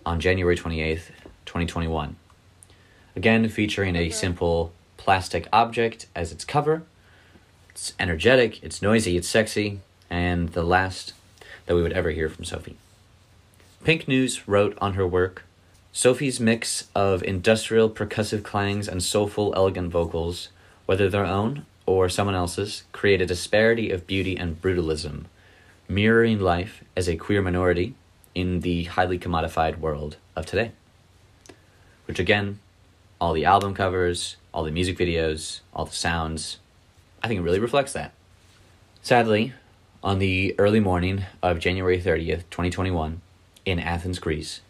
on 0.04 0.20
January 0.20 0.56
28th, 0.56 1.10
2021. 1.46 2.16
Again, 3.16 3.48
featuring 3.48 3.96
a 3.96 4.10
simple 4.10 4.74
plastic 4.98 5.48
object 5.50 6.06
as 6.14 6.32
its 6.32 6.44
cover. 6.44 6.82
It's 7.70 7.94
energetic, 7.98 8.62
it's 8.62 8.82
noisy, 8.82 9.16
it's 9.16 9.26
sexy, 9.26 9.80
and 10.10 10.50
the 10.50 10.62
last 10.62 11.14
that 11.64 11.74
we 11.74 11.82
would 11.82 11.94
ever 11.94 12.10
hear 12.10 12.28
from 12.28 12.44
Sophie. 12.44 12.76
Pink 13.84 14.06
News 14.06 14.46
wrote 14.46 14.76
on 14.82 14.94
her 14.94 15.06
work 15.06 15.44
Sophie's 15.92 16.38
mix 16.38 16.88
of 16.94 17.22
industrial 17.22 17.88
percussive 17.88 18.42
clangs 18.42 18.86
and 18.86 19.02
soulful, 19.02 19.54
elegant 19.56 19.90
vocals, 19.90 20.50
whether 20.84 21.08
their 21.08 21.24
own 21.24 21.64
or 21.86 22.10
someone 22.10 22.34
else's, 22.34 22.82
create 22.92 23.22
a 23.22 23.26
disparity 23.26 23.90
of 23.90 24.06
beauty 24.06 24.36
and 24.36 24.60
brutalism, 24.60 25.24
mirroring 25.88 26.38
life 26.38 26.84
as 26.94 27.08
a 27.08 27.16
queer 27.16 27.40
minority 27.40 27.94
in 28.34 28.60
the 28.60 28.84
highly 28.84 29.18
commodified 29.18 29.78
world 29.78 30.16
of 30.34 30.44
today. 30.44 30.72
Which, 32.04 32.18
again, 32.18 32.58
all 33.20 33.32
the 33.32 33.44
album 33.44 33.74
covers, 33.74 34.36
all 34.52 34.64
the 34.64 34.70
music 34.70 34.98
videos, 34.98 35.60
all 35.72 35.84
the 35.84 35.92
sounds. 35.92 36.58
I 37.22 37.28
think 37.28 37.40
it 37.40 37.42
really 37.42 37.58
reflects 37.58 37.92
that. 37.92 38.12
Sadly, 39.02 39.52
on 40.02 40.18
the 40.18 40.54
early 40.58 40.80
morning 40.80 41.24
of 41.42 41.58
January 41.58 42.00
30th, 42.00 42.44
2021, 42.50 43.20
in 43.64 43.78
Athens, 43.78 44.18
Greece, 44.18 44.60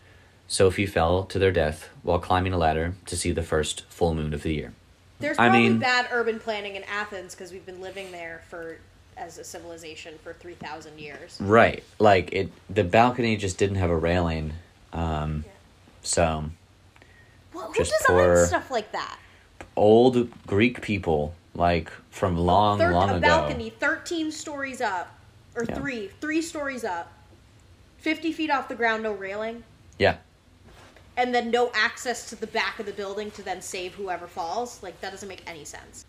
Sophie 0.49 0.87
fell 0.87 1.25
to 1.25 1.39
their 1.39 1.53
death 1.53 1.89
while 2.03 2.19
climbing 2.19 2.53
a 2.53 2.59
ladder 2.59 2.95
to 3.07 3.17
see 3.17 3.33
the 3.33 3.43
first 3.43 3.85
full 3.89 4.15
moon 4.15 4.33
of 4.33 4.43
the 4.43 4.55
year. 4.55 4.73
There's 5.19 5.37
probably 5.37 5.59
I 5.59 5.69
mean, 5.69 5.79
bad 5.79 6.09
urban 6.13 6.39
planning 6.39 6.77
in 6.77 6.85
Athens 6.85 7.35
because 7.35 7.51
we've 7.51 7.67
been 7.67 7.81
living 7.81 8.13
there 8.13 8.43
for 8.49 8.79
as 9.17 9.39
a 9.39 9.45
civilization 9.45 10.15
for 10.23 10.35
3000 10.35 10.99
years. 10.99 11.39
Right. 11.41 11.83
Like 11.99 12.33
it 12.33 12.51
the 12.69 12.85
balcony 12.85 13.37
just 13.37 13.57
didn't 13.59 13.77
have 13.77 13.91
a 13.91 13.97
railing. 13.97 14.53
Um 14.93 15.45
yeah. 15.47 15.53
so 16.03 16.45
well, 17.57 17.69
who 17.69 17.75
just 17.75 17.92
designs 18.07 18.49
stuff 18.49 18.71
like 18.71 18.92
that? 18.92 19.19
Old 19.77 20.31
Greek 20.47 20.83
people, 20.83 21.35
like 21.55 21.90
from 22.11 22.37
long, 22.37 22.79
Thir- 22.79 22.92
long 22.92 23.11
a 23.11 23.16
ago. 23.16 23.21
balcony, 23.27 23.71
thirteen 23.71 24.31
stories 24.31 24.81
up, 24.81 25.09
or 25.55 25.64
yeah. 25.64 25.75
three, 25.75 26.11
three 26.21 26.42
stories 26.42 26.85
up, 26.85 27.11
fifty 27.97 28.31
feet 28.31 28.51
off 28.51 28.69
the 28.69 28.75
ground, 28.75 29.03
no 29.03 29.12
railing. 29.12 29.64
Yeah. 29.99 30.16
And 31.16 31.35
then 31.35 31.51
no 31.51 31.71
access 31.73 32.29
to 32.29 32.37
the 32.37 32.47
back 32.47 32.79
of 32.79 32.85
the 32.85 32.92
building 32.92 33.31
to 33.33 33.42
then 33.42 33.62
save 33.62 33.95
whoever 33.95 34.27
falls. 34.27 34.83
Like 34.83 35.01
that 35.01 35.11
doesn't 35.11 35.29
make 35.29 35.42
any 35.47 35.64
sense. 35.64 36.05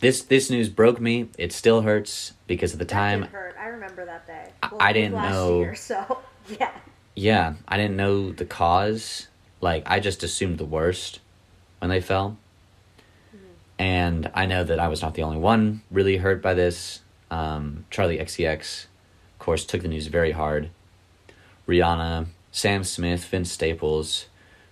This 0.00 0.20
this 0.20 0.50
news 0.50 0.68
broke 0.68 1.00
me. 1.00 1.30
It 1.38 1.50
still 1.50 1.80
hurts 1.80 2.34
because 2.46 2.74
at 2.74 2.78
the 2.78 2.84
time. 2.84 3.22
hurt. 3.22 3.56
I 3.58 3.68
remember 3.68 4.04
that 4.04 4.26
day. 4.26 4.50
Well, 4.62 4.76
I 4.80 4.92
didn't 4.92 5.14
know. 5.14 5.60
Year, 5.60 5.74
so 5.76 6.18
yeah. 6.60 6.72
Yeah, 7.14 7.54
I 7.66 7.78
didn't 7.78 7.96
know 7.96 8.32
the 8.32 8.44
cause 8.44 9.28
like 9.64 9.82
I 9.86 9.98
just 9.98 10.22
assumed 10.22 10.58
the 10.58 10.64
worst 10.64 11.18
when 11.80 11.88
they 11.90 12.00
fell. 12.00 12.36
Mm-hmm. 13.34 13.46
And 13.80 14.30
I 14.34 14.46
know 14.46 14.62
that 14.62 14.78
I 14.78 14.86
was 14.86 15.02
not 15.02 15.14
the 15.14 15.24
only 15.24 15.38
one 15.38 15.82
really 15.90 16.18
hurt 16.18 16.40
by 16.40 16.54
this. 16.54 17.00
Um, 17.32 17.86
Charli 17.90 18.20
XCX, 18.20 18.84
of 19.32 19.38
course, 19.40 19.64
took 19.64 19.82
the 19.82 19.88
news 19.88 20.06
very 20.06 20.32
hard. 20.32 20.70
Rihanna, 21.66 22.26
Sam 22.52 22.84
Smith, 22.84 23.24
Vince 23.24 23.50
Staples, 23.50 24.26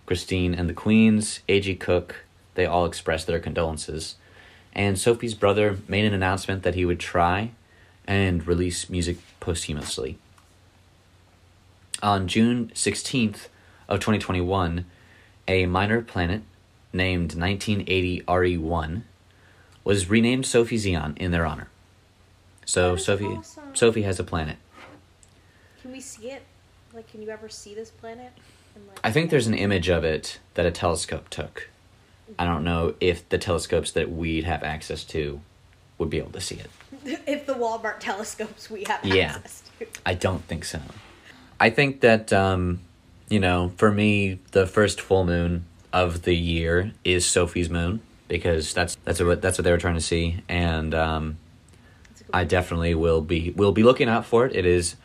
Christine 0.07 0.55
and 0.55 0.69
the 0.69 0.75
Queens, 0.75 1.41
A.G. 1.49 1.75
Cook, 1.77 2.25
they 2.55 2.67
all 2.67 2.85
expressed 2.85 3.27
their 3.27 3.41
condolences. 3.41 4.17
And 4.75 4.99
Sophie's 4.99 5.35
brother 5.35 5.79
made 5.89 6.05
an 6.05 6.15
announcement 6.15 6.63
that 6.63 6.75
he 6.75 6.85
would 6.85 7.01
try 7.01 7.53
and 8.07 8.47
release 8.47 8.91
music 8.91 9.19
posthumously. 9.41 10.19
On 12.03 12.29
June 12.29 12.71
16th, 12.75 13.49
of 13.93 14.01
2021, 14.01 14.87
a 15.47 15.67
minor 15.67 16.01
planet 16.01 16.43
named 16.93 17.35
1980 17.35 18.23
RE1 18.23 19.03
was 19.85 20.09
renamed 20.09 20.47
Sophie 20.47 20.79
Xeon 20.79 21.17
in 21.19 21.31
their 21.31 21.45
honor. 21.45 21.69
So 22.65 22.97
Sophie 22.97 23.27
awesome. 23.27 23.75
Sophie 23.75 24.03
has 24.03 24.19
a 24.19 24.25
planet. 24.25 24.57
Can 25.83 25.93
we 25.93 26.01
see 26.01 26.31
it? 26.31 26.43
Like, 26.95 27.11
can 27.11 27.21
you 27.21 27.29
ever 27.29 27.49
see 27.49 27.75
this 27.75 27.91
planet? 27.91 28.33
Like, 28.75 28.99
I 29.05 29.11
think 29.11 29.31
there's 29.31 29.47
an 29.47 29.55
image 29.55 29.91
of 29.91 30.05
it 30.05 30.39
that 30.55 30.65
a 30.65 30.71
telescope 30.71 31.29
took. 31.29 31.69
I 32.39 32.47
don't 32.47 32.65
know 32.65 32.95
if 33.01 33.29
the 33.29 33.37
telescopes 33.37 33.93
that 33.93 34.11
we'd 34.11 34.45
have 34.45 34.63
access 34.63 35.05
to 35.05 35.41
would 35.99 36.09
be 36.09 36.19
able 36.19 36.33
to 36.33 36.41
see 36.41 36.57
it. 36.57 36.71
if 37.27 37.45
the 37.45 37.55
Walmart 37.55 37.99
telescopes 37.99 38.71
we 38.71 38.85
have 38.85 39.05
yeah, 39.05 39.35
access 39.35 39.63
to. 39.79 39.87
I 40.07 40.15
don't 40.15 40.45
think 40.45 40.65
so. 40.65 40.81
I 41.61 41.69
think 41.69 42.01
that 42.01 42.33
um, 42.33 42.81
you 43.33 43.41
know, 43.41 43.73
for 43.79 43.91
me, 43.91 44.39
the 44.51 44.67
first 44.67 45.01
full 45.01 45.25
moon 45.25 45.65
of 45.91 46.23
the 46.23 46.35
year 46.35 46.93
is 47.03 47.25
Sophie's 47.25 47.71
moon 47.71 48.03
because 48.29 48.75
that's 48.75 48.97
that's 49.05 49.23
what 49.23 49.41
that's 49.41 49.57
what 49.57 49.65
they 49.65 49.71
were 49.71 49.79
trying 49.79 49.95
to 49.95 50.03
see, 50.03 50.43
and 50.51 50.95
um, 50.95 51.39
I 52.33 52.45
definitely 52.45 52.95
will 52.95 53.23
be 53.23 53.51
will 53.57 53.73
be 53.73 53.83
looking 53.83 54.07
out 54.07 54.27
for 54.27 54.45
it. 54.45 54.55
It 54.55 54.67
is 54.67 54.97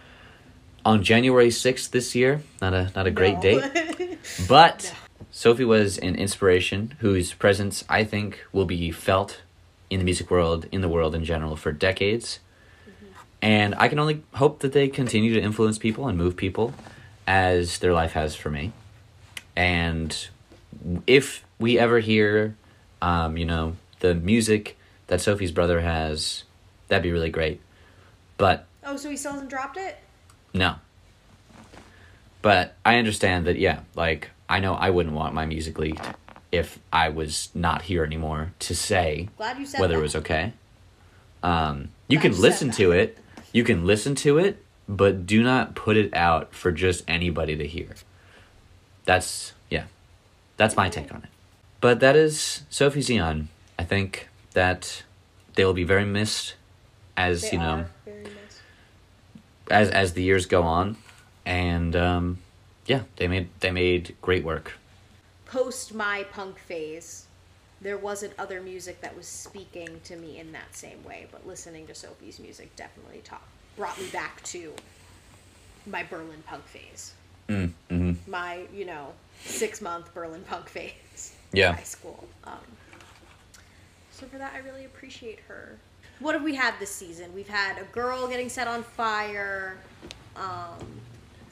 on 0.83 1.03
January 1.03 1.49
sixth 1.49 1.91
this 1.91 2.15
year. 2.15 2.41
Not 2.61 2.73
a 2.73 2.91
not 2.93 3.07
a 3.07 3.11
great 3.11 3.35
no. 3.35 3.41
date, 3.41 4.19
but 4.49 4.93
no. 4.93 5.23
Sophie 5.31 5.63
was 5.63 5.97
an 5.97 6.15
inspiration 6.15 6.95
whose 6.99 7.31
presence 7.31 7.85
I 7.87 8.03
think 8.03 8.45
will 8.51 8.65
be 8.65 8.91
felt 8.91 9.41
in 9.89 9.99
the 9.99 10.05
music 10.05 10.29
world, 10.29 10.65
in 10.73 10.81
the 10.81 10.89
world 10.89 11.15
in 11.15 11.23
general, 11.23 11.55
for 11.55 11.71
decades. 11.71 12.39
Mm-hmm. 12.83 13.05
And 13.41 13.75
I 13.75 13.87
can 13.87 13.99
only 13.99 14.21
hope 14.33 14.59
that 14.59 14.73
they 14.73 14.89
continue 14.89 15.33
to 15.33 15.41
influence 15.41 15.77
people 15.77 16.09
and 16.09 16.17
move 16.17 16.35
people 16.35 16.73
as 17.27 17.79
their 17.79 17.93
life 17.93 18.13
has 18.13 18.35
for 18.35 18.49
me. 18.49 18.71
And 19.55 20.27
if 21.05 21.43
we 21.59 21.77
ever 21.77 21.99
hear, 21.99 22.55
um, 23.01 23.37
you 23.37 23.45
know, 23.45 23.75
the 23.99 24.15
music 24.15 24.77
that 25.07 25.21
Sophie's 25.21 25.51
brother 25.51 25.81
has, 25.81 26.43
that'd 26.87 27.03
be 27.03 27.11
really 27.11 27.29
great. 27.29 27.61
But 28.37 28.65
oh, 28.83 28.97
so 28.97 29.09
he 29.09 29.17
still 29.17 29.33
hasn't 29.33 29.49
dropped 29.49 29.77
it? 29.77 29.97
No. 30.53 30.75
But 32.41 32.75
I 32.85 32.97
understand 32.97 33.47
that. 33.47 33.57
Yeah, 33.57 33.81
like 33.95 34.29
I 34.47 34.59
know 34.59 34.73
I 34.73 34.89
wouldn't 34.89 35.15
want 35.15 35.33
my 35.33 35.45
music 35.45 35.77
leaked 35.79 36.05
if 36.51 36.79
I 36.93 37.09
was 37.09 37.49
not 37.53 37.81
here 37.81 38.03
anymore 38.05 38.53
to 38.59 38.75
say 38.75 39.27
whether 39.37 39.87
that. 39.87 39.93
it 39.93 40.01
was 40.01 40.15
okay. 40.15 40.53
Um, 41.43 41.89
you 42.07 42.17
Glad 42.17 42.21
can 42.21 42.33
you 42.33 42.41
listen 42.41 42.71
to 42.71 42.91
it. 42.91 43.17
You 43.51 43.63
can 43.63 43.85
listen 43.85 44.15
to 44.15 44.37
it 44.37 44.63
but 44.87 45.25
do 45.25 45.43
not 45.43 45.75
put 45.75 45.97
it 45.97 46.13
out 46.13 46.53
for 46.53 46.71
just 46.71 47.03
anybody 47.07 47.55
to 47.55 47.67
hear. 47.67 47.89
That's 49.05 49.53
yeah. 49.69 49.85
That's 50.57 50.75
my 50.75 50.89
take 50.89 51.13
on 51.13 51.23
it. 51.23 51.29
But 51.81 51.99
that 51.99 52.15
is 52.15 52.63
Sophie 52.69 53.01
Xeon. 53.01 53.47
I 53.77 53.83
think 53.83 54.29
that 54.53 55.03
they 55.55 55.63
will 55.63 55.73
be 55.73 55.83
very 55.83 56.05
missed 56.05 56.55
as, 57.15 57.41
they 57.41 57.51
you 57.53 57.59
know, 57.59 57.85
as 59.69 59.89
as 59.89 60.13
the 60.13 60.23
years 60.23 60.45
go 60.45 60.63
on 60.63 60.97
and 61.45 61.95
um 61.95 62.39
yeah, 62.85 63.03
they 63.17 63.27
made 63.27 63.49
they 63.59 63.71
made 63.71 64.15
great 64.21 64.43
work. 64.43 64.73
Post 65.45 65.93
my 65.93 66.25
punk 66.31 66.57
phase, 66.57 67.26
there 67.81 67.97
wasn't 67.97 68.33
other 68.39 68.61
music 68.61 69.01
that 69.01 69.15
was 69.15 69.27
speaking 69.27 70.01
to 70.05 70.15
me 70.15 70.39
in 70.39 70.51
that 70.53 70.75
same 70.75 71.03
way, 71.03 71.27
but 71.31 71.45
listening 71.45 71.87
to 71.87 71.95
Sophie's 71.95 72.39
music 72.39 72.75
definitely 72.75 73.21
talked 73.23 73.47
brought 73.77 73.99
me 73.99 74.07
back 74.07 74.41
to 74.43 74.73
my 75.85 76.03
Berlin 76.03 76.43
punk 76.45 76.65
phase. 76.65 77.13
Mm, 77.47 77.71
mm-hmm. 77.89 78.31
My, 78.31 78.61
you 78.73 78.85
know, 78.85 79.13
six 79.45 79.81
month 79.81 80.13
Berlin 80.13 80.43
punk 80.49 80.67
phase. 80.67 81.35
Yeah. 81.53 81.73
High 81.73 81.83
school. 81.83 82.27
Um, 82.43 82.57
So 84.11 84.25
for 84.25 84.37
that, 84.39 84.53
I 84.55 84.59
really 84.67 84.85
appreciate 84.85 85.39
her. 85.47 85.77
What 86.19 86.33
have 86.33 86.43
we 86.43 86.55
had 86.55 86.73
this 86.79 86.89
season? 86.89 87.33
We've 87.35 87.47
had 87.47 87.77
a 87.77 87.83
girl 87.85 88.27
getting 88.27 88.49
set 88.49 88.67
on 88.67 88.81
fire. 88.81 89.77
Um, 90.35 90.79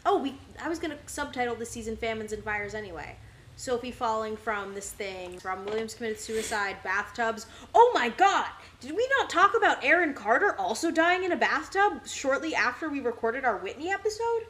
oh, 0.06 0.18
we. 0.18 0.36
I 0.62 0.68
was 0.68 0.80
gonna 0.80 0.98
subtitle 1.06 1.54
this 1.56 1.70
season 1.70 1.96
"Famines 1.96 2.34
and 2.34 2.44
Fires" 2.44 2.74
anyway. 2.74 3.16
Sophie 3.58 3.92
falling 3.92 4.36
from 4.36 4.74
this 4.74 4.92
thing. 4.92 5.40
Robin 5.44 5.66
Williams 5.66 5.94
committed 5.94 6.20
suicide. 6.20 6.78
Bathtubs. 6.84 7.46
Oh 7.74 7.92
my 7.94 8.10
God! 8.10 8.48
Did 8.82 8.96
we 8.96 9.08
not 9.18 9.30
talk 9.30 9.56
about 9.56 9.84
Aaron 9.84 10.14
Carter 10.14 10.56
also 10.60 10.92
dying 10.92 11.24
in 11.24 11.32
a 11.32 11.38
bathtub 11.38 12.06
shortly 12.06 12.54
after 12.54 12.90
we 12.90 13.00
recorded 13.00 13.46
our 13.46 13.58
Whitney 13.58 13.92
episode? 13.92 14.48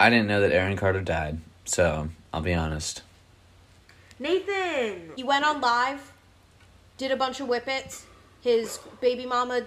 I 0.00 0.10
didn't 0.10 0.26
know 0.26 0.40
that 0.40 0.52
Aaron 0.52 0.76
Carter 0.76 1.00
died, 1.00 1.38
so 1.64 2.08
I'll 2.32 2.42
be 2.42 2.54
honest. 2.54 3.02
Nathan! 4.18 5.12
He 5.16 5.22
went 5.22 5.44
on 5.44 5.60
live, 5.60 6.12
did 6.96 7.10
a 7.10 7.16
bunch 7.16 7.40
of 7.40 7.46
whippets. 7.46 8.04
His 8.40 8.80
baby 9.00 9.26
mama 9.26 9.62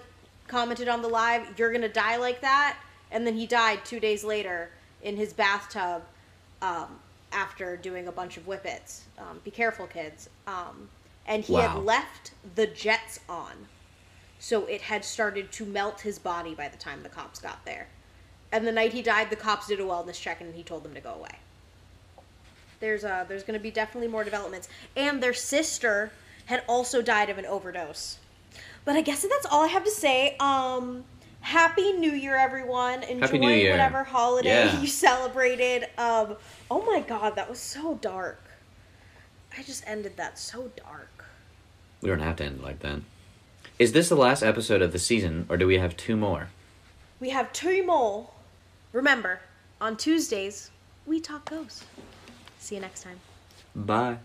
commented 0.48 0.90
on 0.90 1.02
the 1.02 1.08
live, 1.08 1.58
You're 1.58 1.72
gonna 1.72 1.90
die 1.90 2.18
like 2.18 2.42
that. 2.42 2.78
And 3.12 3.26
then 3.26 3.36
he 3.36 3.48
died 3.48 3.86
two 3.86 4.00
days 4.00 4.24
later 4.24 4.72
in 5.02 5.16
his 5.16 5.32
bathtub 5.32 6.04
um, 6.62 7.00
after 7.36 7.78
doing 7.78 8.08
a 8.08 8.12
bunch 8.12 8.38
of 8.38 8.44
whippets. 8.48 9.04
Um, 9.20 9.42
be 9.44 9.52
careful, 9.52 9.86
kids. 9.86 10.30
Um, 10.48 10.90
and 11.28 11.44
he 11.44 11.54
Wow. 11.54 11.68
had 11.68 11.84
left 11.84 12.32
the 12.56 12.66
jets 12.66 13.20
on. 13.30 13.68
So 14.40 14.66
it 14.66 14.82
had 14.82 15.04
started 15.06 15.52
to 15.54 15.66
melt 15.66 16.02
his 16.02 16.18
body 16.18 16.56
by 16.56 16.68
the 16.70 16.78
time 16.78 17.04
the 17.04 17.10
cops 17.10 17.40
got 17.40 17.64
there. 17.66 17.88
And 18.52 18.66
the 18.66 18.72
night 18.72 18.94
he 18.94 19.02
died, 19.02 19.30
the 19.30 19.36
cops 19.36 19.68
did 19.68 19.80
a 19.80 19.84
wellness 19.84 20.20
check 20.20 20.40
and 20.42 20.56
he 20.56 20.64
told 20.64 20.84
them 20.84 20.94
to 20.94 21.02
go 21.02 21.14
away 21.14 21.40
there's 22.80 23.04
uh 23.04 23.26
there's 23.28 23.44
going 23.44 23.58
to 23.58 23.64
be 23.64 23.72
definitely 23.72 24.08
more 24.08 24.24
developments 24.24 24.68
and 24.96 25.22
their 25.22 25.34
sister 25.34 26.12
had 26.46 26.64
also 26.68 27.02
died 27.02 27.30
of 27.30 27.38
an 27.38 27.46
overdose 27.46 28.18
but 28.84 28.96
i 28.96 29.02
guess 29.02 29.22
that's 29.24 29.46
all 29.46 29.64
i 29.64 29.68
have 29.68 29.84
to 29.84 29.92
say 29.92 30.36
um 30.40 31.04
happy 31.46 31.94
new 31.94 32.12
year 32.12 32.36
everyone 32.36 33.04
enjoy 33.04 33.38
Year. 33.54 33.70
whatever 33.72 34.04
holiday 34.04 34.50
Yeah. 34.50 34.80
you 34.82 34.88
celebrated 34.88 35.84
um 35.98 36.36
oh 36.72 36.82
my 36.92 37.02
god 37.02 37.36
that 37.36 37.48
was 37.48 37.60
so 37.60 37.94
dark 38.02 38.42
i 39.56 39.62
just 39.62 39.84
ended 39.86 40.18
that 40.18 40.40
so 40.40 40.72
dark 40.76 41.24
We 42.02 42.10
don't 42.10 42.20
have 42.20 42.38
to 42.38 42.46
end 42.46 42.62
like 42.64 42.80
that. 42.80 43.00
Is 43.78 43.92
this 43.92 44.10
the 44.10 44.16
last 44.16 44.42
episode 44.42 44.82
of 44.82 44.92
the 44.94 45.00
season, 45.00 45.46
or 45.50 45.58
do 45.58 45.68
we 45.68 45.78
have 45.78 45.96
two 45.98 46.16
more? 46.16 46.50
we 47.20 47.30
have 47.30 47.54
two 47.54 47.86
more 47.86 48.28
remember 48.92 49.40
on 49.80 49.96
tuesdays 49.98 50.72
we 51.06 51.20
talk 51.20 51.48
ghosts 51.50 51.84
see 52.58 52.74
you 52.76 52.82
next 52.82 53.04
time 53.04 53.20
Bye. 53.76 54.18